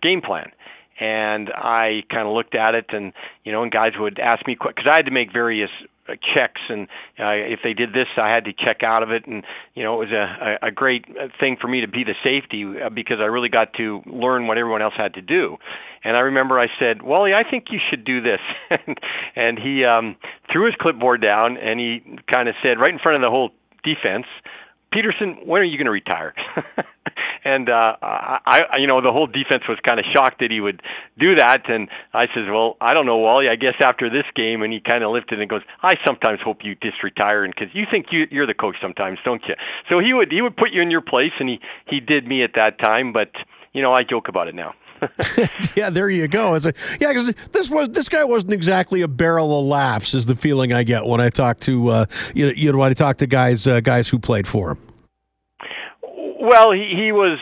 game 0.01 0.21
plan. 0.21 0.51
And 1.00 1.50
I 1.53 2.01
kind 2.09 2.27
of 2.27 2.33
looked 2.33 2.56
at 2.56 2.74
it, 2.74 2.88
and 2.89 3.13
you 3.45 3.51
know, 3.51 3.62
and 3.62 3.71
guys 3.71 3.91
would 3.97 4.19
ask 4.19 4.45
me 4.47 4.57
because 4.59 4.88
I 4.91 4.95
had 4.95 5.06
to 5.06 5.12
make 5.12 5.31
various 5.31 5.69
checks, 6.15 6.62
and 6.69 6.88
uh, 7.19 7.36
if 7.36 7.59
they 7.63 7.74
did 7.74 7.92
this, 7.92 8.07
I 8.18 8.33
had 8.33 8.45
to 8.45 8.54
check 8.54 8.83
out 8.83 9.04
of 9.04 9.12
it, 9.12 9.25
and 9.27 9.44
you 9.75 9.83
know, 9.83 10.01
it 10.01 10.09
was 10.09 10.12
a, 10.12 10.68
a 10.68 10.71
great 10.71 11.06
thing 11.39 11.57
for 11.59 11.68
me 11.68 11.81
to 11.81 11.88
be 11.88 12.04
the 12.04 12.15
safety 12.24 12.65
uh, 12.65 12.89
because 12.89 13.18
I 13.19 13.25
really 13.25 13.50
got 13.50 13.74
to 13.74 14.01
learn 14.06 14.48
what 14.48 14.57
everyone 14.57 14.81
else 14.81 14.94
had 14.98 15.13
to 15.15 15.21
do. 15.21 15.57
And 16.04 16.15
I 16.15 16.21
remember 16.21 16.59
I 16.59 16.68
said, 16.80 17.01
Wally, 17.01 17.33
I 17.33 17.50
think 17.50 17.65
you 17.69 17.80
should 17.89 18.06
do 18.06 18.21
this, 18.21 18.39
and 19.35 19.59
he 19.59 19.83
um, 19.83 20.16
threw 20.52 20.66
his 20.66 20.76
clipboard 20.80 21.21
down, 21.21 21.57
and 21.57 21.80
he 21.80 22.02
kind 22.33 22.47
of 22.47 22.56
said 22.64 22.80
right 22.80 22.94
in 22.94 22.99
front 22.99 23.18
of 23.18 23.21
the 23.21 23.30
whole 23.30 23.52
defense, 23.83 24.26
Peterson, 24.91 25.37
when 25.45 25.61
are 25.61 25.65
you 25.65 25.77
going 25.77 25.85
to 25.85 25.91
retire? 25.91 26.33
and 27.44 27.69
uh, 27.69 27.95
I, 28.01 28.39
I, 28.45 28.77
you 28.79 28.87
know, 28.87 29.01
the 29.01 29.11
whole 29.11 29.27
defense 29.27 29.63
was 29.67 29.77
kind 29.85 29.99
of 29.99 30.06
shocked 30.13 30.39
that 30.39 30.51
he 30.51 30.59
would 30.59 30.81
do 31.19 31.35
that. 31.35 31.69
And 31.69 31.89
I 32.13 32.25
says, 32.33 32.45
well, 32.49 32.77
I 32.81 32.94
don't 32.94 33.06
know, 33.06 33.17
Wally. 33.17 33.47
I 33.49 33.56
guess 33.56 33.75
after 33.81 34.09
this 34.09 34.25
game, 34.35 34.61
and 34.61 34.71
he 34.71 34.79
kind 34.79 35.03
of 35.03 35.11
lifted 35.11 35.39
and 35.39 35.49
goes, 35.49 35.61
I 35.81 35.95
sometimes 36.06 36.39
hope 36.44 36.59
you 36.63 36.75
just 36.81 37.03
retire, 37.03 37.44
and 37.44 37.53
because 37.53 37.73
you 37.73 37.85
think 37.89 38.07
you, 38.11 38.25
you're 38.31 38.47
the 38.47 38.53
coach 38.53 38.75
sometimes, 38.81 39.19
don't 39.23 39.41
you? 39.47 39.56
So 39.89 39.99
he 39.99 40.13
would 40.13 40.31
he 40.31 40.41
would 40.41 40.57
put 40.57 40.71
you 40.71 40.81
in 40.81 40.91
your 40.91 41.01
place, 41.01 41.33
and 41.39 41.49
he 41.49 41.59
he 41.87 41.99
did 41.99 42.27
me 42.27 42.44
at 42.44 42.51
that 42.56 42.79
time. 42.79 43.13
But 43.13 43.31
you 43.73 43.81
know, 43.81 43.94
I 43.94 44.03
joke 44.07 44.27
about 44.27 44.47
it 44.47 44.56
now. 44.56 44.73
yeah, 45.75 45.89
there 45.89 46.09
you 46.09 46.27
go. 46.27 46.56
It's 46.56 46.66
a, 46.66 46.73
yeah, 46.99 47.09
because 47.09 47.33
this 47.51 47.69
was 47.69 47.89
this 47.89 48.09
guy 48.09 48.23
wasn't 48.23 48.54
exactly 48.54 49.01
a 49.01 49.07
barrel 49.07 49.59
of 49.59 49.66
laughs. 49.66 50.13
Is 50.13 50.25
the 50.25 50.35
feeling 50.35 50.73
I 50.73 50.83
get 50.83 51.06
when 51.06 51.21
I 51.21 51.30
talk 51.30 51.59
to 51.61 51.89
uh, 51.89 52.06
you 52.33 52.47
know, 52.47 52.51
you 52.54 52.71
know 52.71 52.77
when 52.77 52.92
I 52.92 52.94
talk 52.94 53.18
to 53.18 53.27
guys 53.27 53.68
uh, 53.68 53.80
guys 53.80 54.07
who 54.07 54.19
played 54.19 54.47
for 54.47 54.71
him. 54.71 54.80
Well, 56.39 56.71
he, 56.71 56.94
he 56.95 57.11
was 57.11 57.39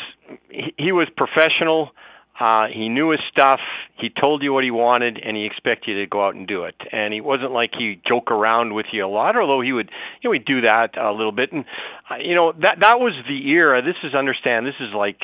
he, 0.49 0.73
he 0.77 0.91
was 0.91 1.07
professional. 1.15 1.91
Uh, 2.39 2.67
he 2.67 2.89
knew 2.89 3.11
his 3.11 3.21
stuff. 3.31 3.61
He 3.97 4.09
told 4.09 4.43
you 4.43 4.51
what 4.51 4.65
he 4.65 4.71
wanted, 4.71 5.17
and 5.23 5.37
he 5.37 5.45
expected 5.45 5.91
you 5.91 6.01
to 6.01 6.07
go 6.07 6.25
out 6.25 6.35
and 6.35 6.45
do 6.45 6.65
it. 6.65 6.75
And 6.91 7.13
he 7.13 7.21
wasn't 7.21 7.53
like 7.53 7.71
he 7.77 8.01
joke 8.05 8.29
around 8.29 8.73
with 8.73 8.87
you 8.91 9.05
a 9.05 9.07
lot, 9.07 9.37
although 9.37 9.61
he 9.61 9.71
would, 9.71 9.89
you 10.21 10.29
know, 10.29 10.33
he'd 10.33 10.43
do 10.43 10.61
that 10.61 10.97
a 10.97 11.11
little 11.11 11.31
bit. 11.31 11.53
And 11.53 11.63
uh, 12.11 12.15
you 12.15 12.35
know 12.35 12.51
that 12.51 12.77
that 12.81 12.99
was 12.99 13.13
the 13.27 13.49
era. 13.49 13.81
This 13.81 13.95
is 14.03 14.13
understand. 14.13 14.65
This 14.65 14.75
is 14.81 14.93
like, 14.93 15.21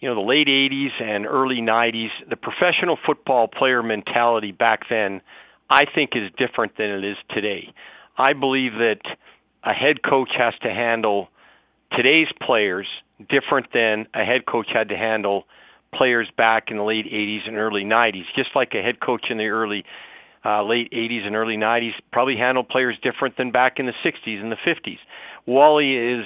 you 0.00 0.08
know, 0.08 0.14
the 0.14 0.26
late 0.26 0.48
'80s 0.48 1.02
and 1.02 1.26
early 1.26 1.60
'90s. 1.60 2.08
The 2.28 2.36
professional 2.36 2.98
football 3.06 3.48
player 3.48 3.82
mentality 3.82 4.52
back 4.52 4.82
then, 4.88 5.20
I 5.68 5.84
think, 5.94 6.10
is 6.14 6.30
different 6.36 6.76
than 6.76 6.90
it 6.90 7.04
is 7.04 7.16
today. 7.30 7.72
I 8.16 8.32
believe 8.32 8.72
that 8.74 9.00
a 9.64 9.72
head 9.72 10.02
coach 10.02 10.30
has 10.36 10.54
to 10.62 10.68
handle 10.70 11.28
today's 11.92 12.28
players 12.40 12.86
different 13.28 13.66
than 13.72 14.06
a 14.14 14.24
head 14.24 14.46
coach 14.46 14.68
had 14.72 14.88
to 14.88 14.96
handle 14.96 15.44
players 15.94 16.28
back 16.36 16.70
in 16.70 16.76
the 16.76 16.82
late 16.82 17.06
80s 17.06 17.46
and 17.46 17.56
early 17.56 17.84
90s. 17.84 18.24
Just 18.36 18.50
like 18.54 18.72
a 18.74 18.82
head 18.82 19.00
coach 19.00 19.26
in 19.30 19.38
the 19.38 19.48
early 19.48 19.84
uh, 20.44 20.62
late 20.62 20.90
80s 20.92 21.26
and 21.26 21.36
early 21.36 21.56
90s 21.56 21.92
probably 22.12 22.36
handled 22.36 22.68
players 22.68 22.96
different 23.02 23.36
than 23.36 23.50
back 23.50 23.78
in 23.78 23.86
the 23.86 23.92
60s 24.04 24.40
and 24.40 24.50
the 24.50 24.56
50s. 24.56 24.98
Wally 25.46 25.96
is 25.96 26.24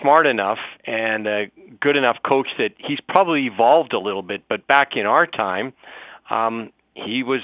smart 0.00 0.26
enough 0.26 0.58
and 0.86 1.26
a 1.26 1.50
good 1.80 1.96
enough 1.96 2.16
coach 2.26 2.48
that 2.58 2.70
he's 2.78 2.98
probably 3.08 3.46
evolved 3.46 3.92
a 3.92 3.98
little 3.98 4.22
bit. 4.22 4.42
But 4.48 4.66
back 4.66 4.90
in 4.96 5.06
our 5.06 5.26
time, 5.26 5.72
um, 6.30 6.72
he 6.94 7.22
was 7.22 7.40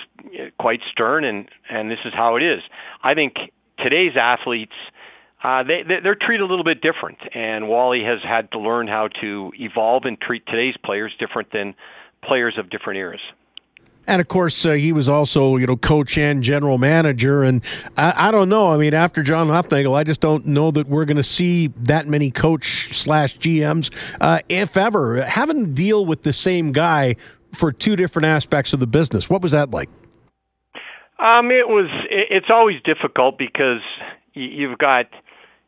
quite 0.59 0.81
stern, 0.91 1.25
and 1.25 1.49
and 1.71 1.91
this 1.91 1.99
is 2.05 2.13
how 2.15 2.37
it 2.37 2.43
is. 2.43 2.61
I 3.03 3.15
think 3.15 3.35
today's 3.79 4.17
athletes 4.17 4.73
uh, 5.43 5.65
they 5.65 5.83
they're 6.03 6.15
treated 6.15 6.43
a 6.43 6.47
little 6.47 6.65
bit 6.65 6.81
different, 6.81 7.19
and 7.35 7.69
Wally 7.69 8.03
has 8.05 8.21
had 8.23 8.51
to 8.53 8.59
learn 8.59 8.87
how 8.87 9.09
to 9.21 9.53
evolve 9.59 10.05
and 10.05 10.21
treat 10.21 10.47
today's 10.47 10.77
players 10.85 11.13
different 11.19 11.51
than 11.53 11.75
players 12.23 12.57
of 12.59 12.71
different 12.71 12.99
eras. 12.99 13.21
And 14.07 14.21
of 14.21 14.29
course, 14.29 14.65
uh, 14.67 14.73
he 14.73 14.93
was 14.93 15.09
also, 15.09 15.57
you 15.57 15.67
know, 15.67 15.77
coach 15.77 16.19
and 16.19 16.43
general 16.43 16.79
manager. 16.79 17.45
And 17.45 17.63
I, 17.97 18.29
I, 18.29 18.31
don't 18.31 18.49
know. 18.49 18.73
I 18.73 18.77
mean, 18.77 18.95
after 18.95 19.23
John 19.23 19.49
Hufnagel, 19.49 19.95
I 19.95 20.03
just 20.03 20.21
don't 20.21 20.47
know 20.47 20.71
that 20.73 20.89
we're 20.89 21.05
going 21.05 21.19
to 21.19 21.23
see 21.23 21.69
that 21.83 22.09
many 22.09 22.31
coach 22.31 22.95
slash 22.97 23.39
GMs, 23.39 23.91
uh, 24.21 24.41
if 24.49 24.77
ever, 24.77 25.23
having 25.23 25.67
to 25.67 25.71
deal 25.71 26.05
with 26.05 26.23
the 26.23 26.33
same 26.33 26.73
guy 26.73 27.17
for 27.53 27.71
two 27.71 27.97
different 27.97 28.27
aspects 28.27 28.73
of 28.73 28.81
the 28.81 28.87
business. 28.87 29.31
What 29.31 29.43
was 29.43 29.53
that 29.53 29.71
like? 29.71 29.89
Um, 31.19 31.53
it 31.53 31.69
was. 31.69 31.89
It's 32.11 32.51
always 32.51 32.83
difficult 32.83 33.39
because 33.39 33.81
you've 34.35 34.77
got 34.79 35.07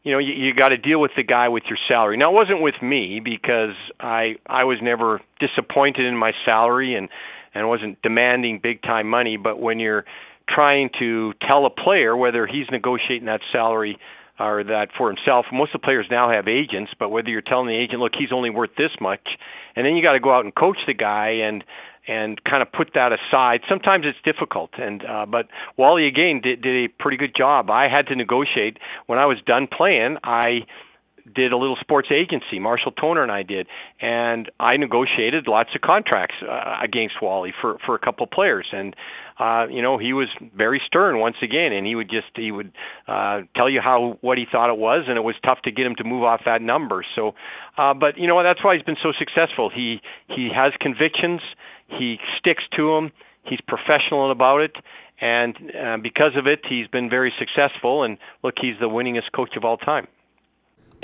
you 0.03 0.11
know 0.11 0.19
you, 0.19 0.33
you 0.33 0.55
got 0.55 0.69
to 0.69 0.77
deal 0.77 1.01
with 1.01 1.13
the 1.17 1.23
guy 1.23 1.49
with 1.49 1.63
your 1.69 1.79
salary. 1.87 2.17
Now 2.17 2.31
it 2.31 2.35
wasn't 2.35 2.61
with 2.61 2.81
me 2.83 3.21
because 3.21 3.75
I 4.01 4.37
I 4.47 4.65
was 4.65 4.79
never 4.83 5.21
disappointed 5.39 6.07
in 6.07 6.17
my 6.17 6.33
salary 6.45 6.95
and 6.95 7.09
and 7.55 7.69
wasn't 7.69 8.01
demanding 8.03 8.61
big 8.63 8.83
time 8.83 9.09
money. 9.09 9.37
But 9.37 9.61
when 9.61 9.79
you're 9.79 10.05
trying 10.49 10.91
to 10.99 11.33
tell 11.49 11.67
a 11.67 11.71
player 11.71 12.17
whether 12.17 12.47
he's 12.47 12.67
negotiating 12.71 13.27
that 13.27 13.41
salary 13.53 13.99
or 14.39 14.65
that 14.65 14.89
for 14.99 15.09
himself, 15.09 15.47
most 15.53 15.75
of 15.75 15.81
the 15.81 15.85
players 15.85 16.07
now 16.11 16.31
have 16.31 16.49
agents. 16.49 16.93
But 16.99 17.11
whether 17.11 17.29
you're 17.29 17.41
telling 17.41 17.69
the 17.69 17.77
agent, 17.77 18.01
look, 18.01 18.13
he's 18.19 18.33
only 18.33 18.51
worth 18.51 18.75
this 18.77 18.91
much, 19.01 19.27
and 19.77 19.87
then 19.87 19.97
you 19.97 20.05
got 20.05 20.15
to 20.15 20.21
go 20.21 20.35
out 20.35 20.45
and 20.45 20.55
coach 20.55 20.79
the 20.87 20.95
guy 20.95 21.29
and 21.45 21.65
and 22.07 22.43
kind 22.45 22.61
of 22.61 22.71
put 22.71 22.91
that 22.95 23.13
aside. 23.13 23.61
Sometimes 23.69 24.05
it's 24.07 24.19
difficult, 24.25 24.71
and 24.77 25.05
uh, 25.07 25.25
but 25.27 25.47
Wally 25.77 26.07
again 26.07 26.41
did, 26.43 26.61
did 26.61 26.85
a 26.85 26.89
pretty 27.03 27.17
good 27.17 27.35
job. 27.37 27.71
I 27.71 27.89
had 27.89 28.09
to 28.09 28.17
negotiate 28.17 28.79
when 29.07 29.19
I 29.19 29.27
was 29.27 29.39
done 29.47 29.69
playing. 29.71 30.19
I 30.23 30.67
did 31.33 31.53
a 31.53 31.57
little 31.57 31.77
sports 31.81 32.09
agency. 32.11 32.59
Marshall 32.59 32.93
Toner 32.93 33.23
and 33.23 33.33
I 33.33 33.43
did, 33.43 33.67
and 34.01 34.51
I 34.61 34.77
negotiated 34.77 35.47
lots 35.49 35.71
of 35.75 35.81
contracts 35.81 36.37
uh, 36.43 36.77
against 36.83 37.17
Wally 37.23 37.53
for 37.61 37.79
for 37.87 37.95
a 37.95 37.99
couple 37.99 38.27
players. 38.27 38.67
And 38.73 38.95
uh, 39.39 39.67
you 39.71 39.83
know, 39.83 39.99
he 39.99 40.13
was 40.13 40.29
very 40.57 40.81
stern 40.87 41.19
once 41.19 41.37
again, 41.43 41.73
and 41.73 41.87
he 41.87 41.95
would 41.95 42.11
just 42.11 42.29
he 42.35 42.53
would 42.53 42.73
uh, 43.09 43.43
tell 43.57 43.69
you 43.69 43.81
how 43.81 44.19
what 44.21 44.39
he 44.39 44.45
thought 44.51 44.71
it 44.71 44.79
was, 44.79 45.05
and 45.09 45.17
it 45.17 45.23
was 45.23 45.35
tough 45.45 45.63
to 45.63 45.71
get 45.71 45.87
him 45.87 45.95
to 45.97 46.05
move 46.05 46.25
off 46.25 46.43
that 46.47 46.63
number. 46.63 47.05
So, 47.15 47.35
uh, 47.79 47.95
but 47.95 48.19
you 48.19 48.27
know, 48.27 48.43
that's 48.43 48.63
why 48.65 48.75
he's 48.77 48.85
been 48.85 49.01
so 49.03 49.13
successful. 49.19 49.71
He 49.75 50.01
he 50.29 50.51
has 50.55 50.73
convictions. 50.81 51.41
He 51.89 52.19
sticks 52.39 52.65
to 52.77 52.95
them. 52.95 53.13
He's 53.45 53.61
professional 53.61 54.31
about 54.31 54.61
it 54.63 54.75
and 55.21 55.57
uh, 55.57 55.97
because 56.03 56.33
of 56.37 56.47
it, 56.47 56.61
he's 56.69 56.89
been 56.89 57.09
very 57.09 57.33
successful. 57.39 58.03
And 58.03 58.19
look, 58.43 58.55
he's 58.61 58.75
the 58.81 58.89
winningest 58.89 59.33
coach 59.35 59.57
of 59.57 59.65
all 59.65 59.77
time. 59.77 60.07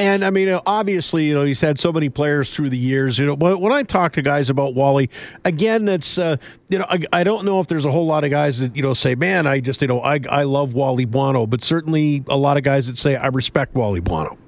And 0.00 0.24
I 0.24 0.30
mean, 0.30 0.48
obviously, 0.64 1.24
you 1.24 1.34
know, 1.34 1.44
he's 1.44 1.60
had 1.60 1.78
so 1.78 1.92
many 1.92 2.08
players 2.08 2.54
through 2.54 2.70
the 2.70 2.78
years. 2.78 3.18
You 3.18 3.26
know, 3.26 3.34
when 3.34 3.70
I 3.70 3.82
talk 3.82 4.12
to 4.12 4.22
guys 4.22 4.48
about 4.48 4.72
Wally, 4.74 5.10
again, 5.44 5.86
it's 5.88 6.16
uh, 6.16 6.38
you 6.70 6.78
know, 6.78 6.86
I, 6.88 7.00
I, 7.12 7.22
don't 7.22 7.44
know 7.44 7.60
if 7.60 7.66
there's 7.66 7.84
a 7.84 7.90
whole 7.90 8.06
lot 8.06 8.24
of 8.24 8.30
guys 8.30 8.60
that 8.60 8.74
you 8.74 8.82
know 8.82 8.94
say, 8.94 9.14
"Man, 9.14 9.46
I 9.46 9.60
just 9.60 9.82
you 9.82 9.88
know, 9.88 10.00
I 10.00 10.18
I 10.30 10.44
love 10.44 10.72
Wally 10.72 11.04
Buono," 11.04 11.46
but 11.46 11.62
certainly 11.62 12.24
a 12.28 12.36
lot 12.36 12.56
of 12.56 12.62
guys 12.62 12.86
that 12.86 12.96
say, 12.96 13.16
"I 13.16 13.26
respect 13.26 13.74
Wally 13.74 14.00
Buono." 14.00 14.38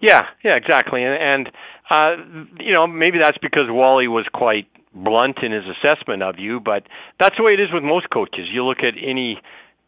Yeah, 0.00 0.22
yeah, 0.42 0.56
exactly, 0.56 1.04
and 1.04 1.14
and 1.22 1.50
uh, 1.90 2.16
you 2.58 2.72
know, 2.72 2.86
maybe 2.86 3.18
that's 3.20 3.36
because 3.36 3.66
Wally 3.68 4.08
was 4.08 4.24
quite 4.32 4.68
blunt 4.94 5.36
in 5.42 5.52
his 5.52 5.64
assessment 5.66 6.22
of 6.22 6.38
you, 6.38 6.60
but 6.60 6.84
that's 7.20 7.36
the 7.36 7.42
way 7.42 7.52
it 7.52 7.60
is 7.60 7.68
with 7.74 7.82
most 7.82 8.08
coaches. 8.08 8.48
You 8.50 8.64
look 8.64 8.78
at 8.78 8.94
any 8.96 9.38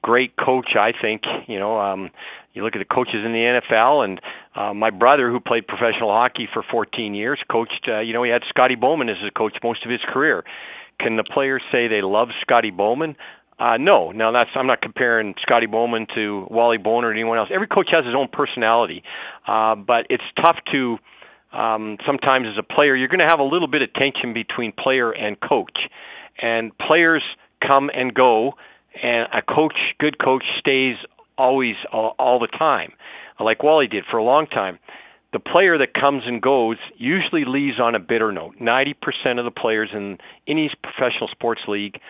great 0.02 0.36
coach, 0.36 0.76
I 0.76 0.92
think, 0.92 1.22
you 1.46 1.58
know, 1.58 1.78
um 1.78 2.10
you 2.54 2.64
look 2.64 2.74
at 2.74 2.80
the 2.80 2.94
coaches 2.94 3.24
in 3.24 3.32
the 3.32 3.60
NFL, 3.70 4.04
and 4.04 4.20
uh, 4.54 4.74
my 4.74 4.90
brother, 4.90 5.30
who 5.30 5.40
played 5.40 5.66
professional 5.66 6.10
hockey 6.10 6.48
for 6.52 6.64
14 6.70 7.14
years, 7.14 7.38
coached. 7.50 7.86
Uh, 7.88 8.00
you 8.00 8.12
know, 8.12 8.22
he 8.22 8.30
had 8.30 8.42
Scotty 8.48 8.74
Bowman 8.74 9.08
as 9.08 9.16
a 9.26 9.30
coach 9.30 9.56
most 9.62 9.84
of 9.84 9.90
his 9.90 10.00
career. 10.12 10.44
Can 11.00 11.16
the 11.16 11.24
players 11.24 11.62
say 11.70 11.88
they 11.88 12.02
love 12.02 12.28
Scotty 12.42 12.70
Bowman? 12.70 13.16
Uh, 13.58 13.76
no, 13.76 14.12
now 14.12 14.30
that's 14.30 14.50
I'm 14.54 14.68
not 14.68 14.80
comparing 14.80 15.34
Scotty 15.42 15.66
Bowman 15.66 16.06
to 16.14 16.46
Wally 16.48 16.78
Buono 16.78 17.08
or 17.08 17.12
anyone 17.12 17.38
else. 17.38 17.48
Every 17.52 17.66
coach 17.66 17.88
has 17.92 18.04
his 18.04 18.14
own 18.14 18.28
personality, 18.32 19.02
uh, 19.48 19.74
but 19.74 20.06
it's 20.10 20.24
tough 20.36 20.56
to 20.72 20.98
um, 21.52 21.98
sometimes 22.06 22.46
as 22.46 22.58
a 22.58 22.62
player. 22.62 22.94
You're 22.94 23.08
going 23.08 23.20
to 23.20 23.26
have 23.26 23.40
a 23.40 23.44
little 23.44 23.66
bit 23.66 23.82
of 23.82 23.92
tension 23.94 24.32
between 24.32 24.72
player 24.72 25.10
and 25.10 25.36
coach, 25.40 25.76
and 26.40 26.76
players 26.78 27.22
come 27.66 27.90
and 27.92 28.14
go, 28.14 28.52
and 29.02 29.28
a 29.32 29.42
coach, 29.42 29.74
good 29.98 30.18
coach, 30.22 30.44
stays 30.60 30.96
always 31.38 31.76
all, 31.92 32.14
all 32.18 32.38
the 32.38 32.48
time, 32.48 32.92
like 33.40 33.62
Wally 33.62 33.86
did 33.86 34.04
for 34.10 34.18
a 34.18 34.24
long 34.24 34.46
time. 34.46 34.78
The 35.32 35.38
player 35.38 35.76
that 35.78 35.92
comes 35.92 36.22
and 36.26 36.40
goes 36.40 36.78
usually 36.96 37.44
leaves 37.44 37.78
on 37.78 37.94
a 37.94 37.98
bitter 37.98 38.32
note. 38.32 38.56
90% 38.60 38.94
of 39.38 39.44
the 39.44 39.50
players 39.50 39.90
in 39.92 40.18
any 40.46 40.70
professional 40.82 41.28
sports 41.28 41.60
league 41.68 42.00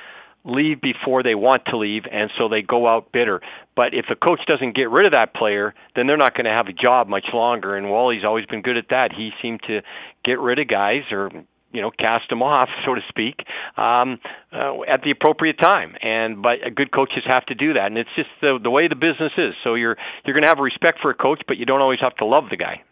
leave 0.45 0.81
before 0.81 1.23
they 1.23 1.35
want 1.35 1.65
to 1.67 1.77
leave, 1.77 2.05
and 2.11 2.31
so 2.39 2.49
they 2.49 2.63
go 2.63 2.87
out 2.87 3.13
bitter. 3.13 3.41
But 3.77 3.93
if 3.93 4.07
the 4.09 4.15
coach 4.15 4.41
doesn't 4.47 4.77
get 4.77 4.89
rid 4.89 5.05
of 5.05 5.13
that 5.13 5.35
player, 5.35 5.75
then 5.97 6.07
they're 6.07 6.17
not 6.17 6.35
going 6.35 6.45
to 6.45 6.53
have 6.53 6.69
a 6.69 6.73
job 6.73 7.09
much 7.09 7.27
longer. 7.35 7.77
And 7.77 7.91
Wally's 7.91 8.25
always 8.25 8.47
been 8.47 8.63
good 8.63 8.77
at 8.77 8.89
that. 8.91 9.13
He 9.13 9.31
seemed 9.43 9.61
to 9.67 9.83
get 10.25 10.39
rid 10.39 10.59
of 10.59 10.69
guys 10.69 11.03
or 11.11 11.31
you 11.73 11.81
know 11.81 11.91
cast 11.91 12.29
them 12.31 12.43
off 12.43 12.69
so 12.85 12.95
to 12.95 13.01
speak 13.09 13.45
um 13.77 14.19
uh, 14.53 14.83
at 14.83 15.03
the 15.03 15.11
appropriate 15.11 15.59
time 15.61 15.95
and 16.03 16.43
but 16.43 16.59
good 16.75 16.93
coaches 16.93 17.23
have 17.27 17.45
to 17.47 17.55
do 17.55 17.75
that 17.75 17.87
and 17.87 17.99
it's 17.99 18.11
just 18.17 18.29
the 18.41 18.59
the 18.63 18.71
way 18.71 18.89
the 18.89 18.97
business 18.97 19.33
is 19.37 19.55
so 19.65 19.75
you're 19.75 19.97
you're 20.25 20.35
going 20.35 20.43
to 20.43 20.49
have 20.49 20.59
respect 20.59 20.99
for 21.01 21.11
a 21.11 21.15
coach 21.15 21.43
but 21.47 21.57
you 21.57 21.67
don't 21.67 21.81
always 21.81 22.01
have 22.01 22.15
to 22.17 22.25
love 22.25 22.45
the 22.51 22.57
guy 22.57 22.83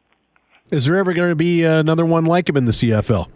is 0.71 0.87
there 0.87 0.97
ever 0.97 1.13
going 1.13 1.31
to 1.31 1.37
be 1.37 1.63
another 1.63 2.05
one 2.05 2.25
like 2.25 2.49
him 2.49 2.57
in 2.57 2.65
the 2.65 2.73
CFL 2.73 3.29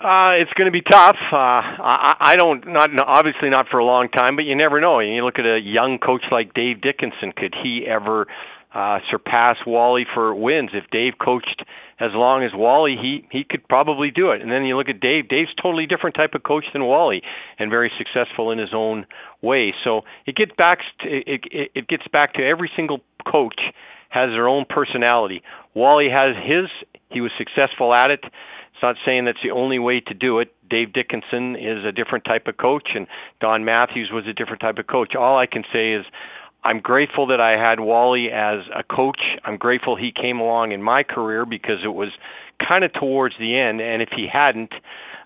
uh, 0.00 0.30
it's 0.38 0.52
going 0.52 0.66
to 0.66 0.70
be 0.70 0.80
tough. 0.80 1.16
Uh, 1.32 1.36
I, 1.36 2.14
I 2.20 2.36
don't, 2.36 2.68
not 2.68 2.88
obviously 3.04 3.50
not 3.50 3.66
for 3.68 3.78
a 3.78 3.84
long 3.84 4.08
time, 4.08 4.36
but 4.36 4.44
you 4.44 4.54
never 4.54 4.80
know. 4.80 5.00
You 5.00 5.24
look 5.24 5.40
at 5.40 5.44
a 5.44 5.58
young 5.58 5.98
coach 5.98 6.22
like 6.30 6.54
Dave 6.54 6.80
Dickenson. 6.80 7.32
Could 7.36 7.52
he 7.60 7.84
ever 7.84 8.28
uh, 8.74 8.98
surpass 9.10 9.56
Wally 9.66 10.04
for 10.14 10.34
wins. 10.34 10.70
If 10.74 10.90
Dave 10.90 11.14
coached 11.22 11.64
as 12.00 12.10
long 12.14 12.44
as 12.44 12.50
Wally, 12.54 12.96
he 13.00 13.26
he 13.30 13.44
could 13.44 13.66
probably 13.68 14.10
do 14.10 14.30
it. 14.30 14.42
And 14.42 14.50
then 14.50 14.64
you 14.64 14.76
look 14.76 14.88
at 14.88 15.00
Dave. 15.00 15.28
Dave's 15.28 15.50
totally 15.60 15.86
different 15.86 16.16
type 16.16 16.34
of 16.34 16.42
coach 16.42 16.64
than 16.72 16.84
Wally, 16.84 17.22
and 17.58 17.70
very 17.70 17.90
successful 17.96 18.50
in 18.50 18.58
his 18.58 18.70
own 18.74 19.06
way. 19.42 19.72
So 19.84 20.02
it 20.26 20.36
gets 20.36 20.52
back 20.56 20.80
to, 21.00 21.08
it, 21.08 21.44
it, 21.50 21.70
it 21.74 21.88
gets 21.88 22.06
back 22.12 22.34
to 22.34 22.42
every 22.42 22.70
single 22.76 23.00
coach 23.30 23.60
has 24.10 24.30
their 24.30 24.48
own 24.48 24.64
personality. 24.68 25.42
Wally 25.74 26.08
has 26.10 26.34
his. 26.36 26.68
He 27.10 27.20
was 27.20 27.30
successful 27.38 27.94
at 27.94 28.10
it. 28.10 28.20
It's 28.22 28.82
not 28.82 28.96
saying 29.04 29.24
that's 29.24 29.42
the 29.42 29.50
only 29.50 29.78
way 29.78 30.00
to 30.00 30.14
do 30.14 30.38
it. 30.38 30.54
Dave 30.70 30.92
Dickenson 30.92 31.56
is 31.56 31.84
a 31.84 31.92
different 31.92 32.24
type 32.24 32.46
of 32.46 32.58
coach, 32.58 32.90
and 32.94 33.06
Don 33.40 33.64
Matthews 33.64 34.10
was 34.12 34.24
a 34.28 34.32
different 34.32 34.60
type 34.60 34.78
of 34.78 34.86
coach. 34.86 35.14
All 35.16 35.36
I 35.36 35.46
can 35.46 35.64
say 35.72 35.94
is 35.94 36.04
I'm 36.64 36.80
grateful 36.80 37.28
that 37.28 37.40
I 37.40 37.52
had 37.52 37.80
Wally 37.80 38.30
as 38.30 38.60
a 38.74 38.82
coach. 38.82 39.20
I'm 39.44 39.56
grateful 39.56 39.96
he 39.96 40.12
came 40.12 40.40
along 40.40 40.72
in 40.72 40.82
my 40.82 41.02
career 41.02 41.46
because 41.46 41.78
it 41.84 41.94
was 41.94 42.10
kind 42.68 42.84
of 42.84 42.92
towards 42.92 43.36
the 43.38 43.58
end, 43.58 43.80
and 43.80 44.02
if 44.02 44.08
he 44.14 44.26
hadn't, 44.30 44.72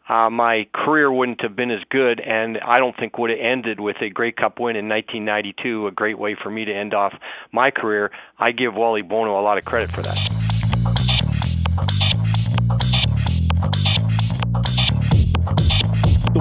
uh, 0.09 0.29
my 0.29 0.67
career 0.75 1.11
wouldn't 1.11 1.41
have 1.41 1.57
been 1.57 1.71
as 1.71 1.81
good, 1.89 2.21
and 2.21 2.59
I 2.59 2.77
don't 2.79 2.97
think 2.97 3.19
would 3.19 3.31
have 3.31 3.39
ended 3.39 3.81
with 3.81 3.97
a 4.03 4.11
Grey 4.11 4.33
Cup 4.33 4.61
win 4.61 4.77
in 4.77 4.89
1992. 4.89 5.87
A 5.87 5.91
great 5.91 6.19
way 6.19 6.37
for 6.41 6.51
me 6.51 6.65
to 6.65 6.73
end 6.73 6.93
off 6.93 7.15
my 7.51 7.71
career. 7.71 8.11
I 8.39 8.53
give 8.53 8.75
Wally 8.75 9.03
Buono 9.03 9.41
a 9.41 9.43
lot 9.43 9.59
of 9.59 9.65
credit 9.65 9.91
for 9.91 10.03
that. 10.03 10.19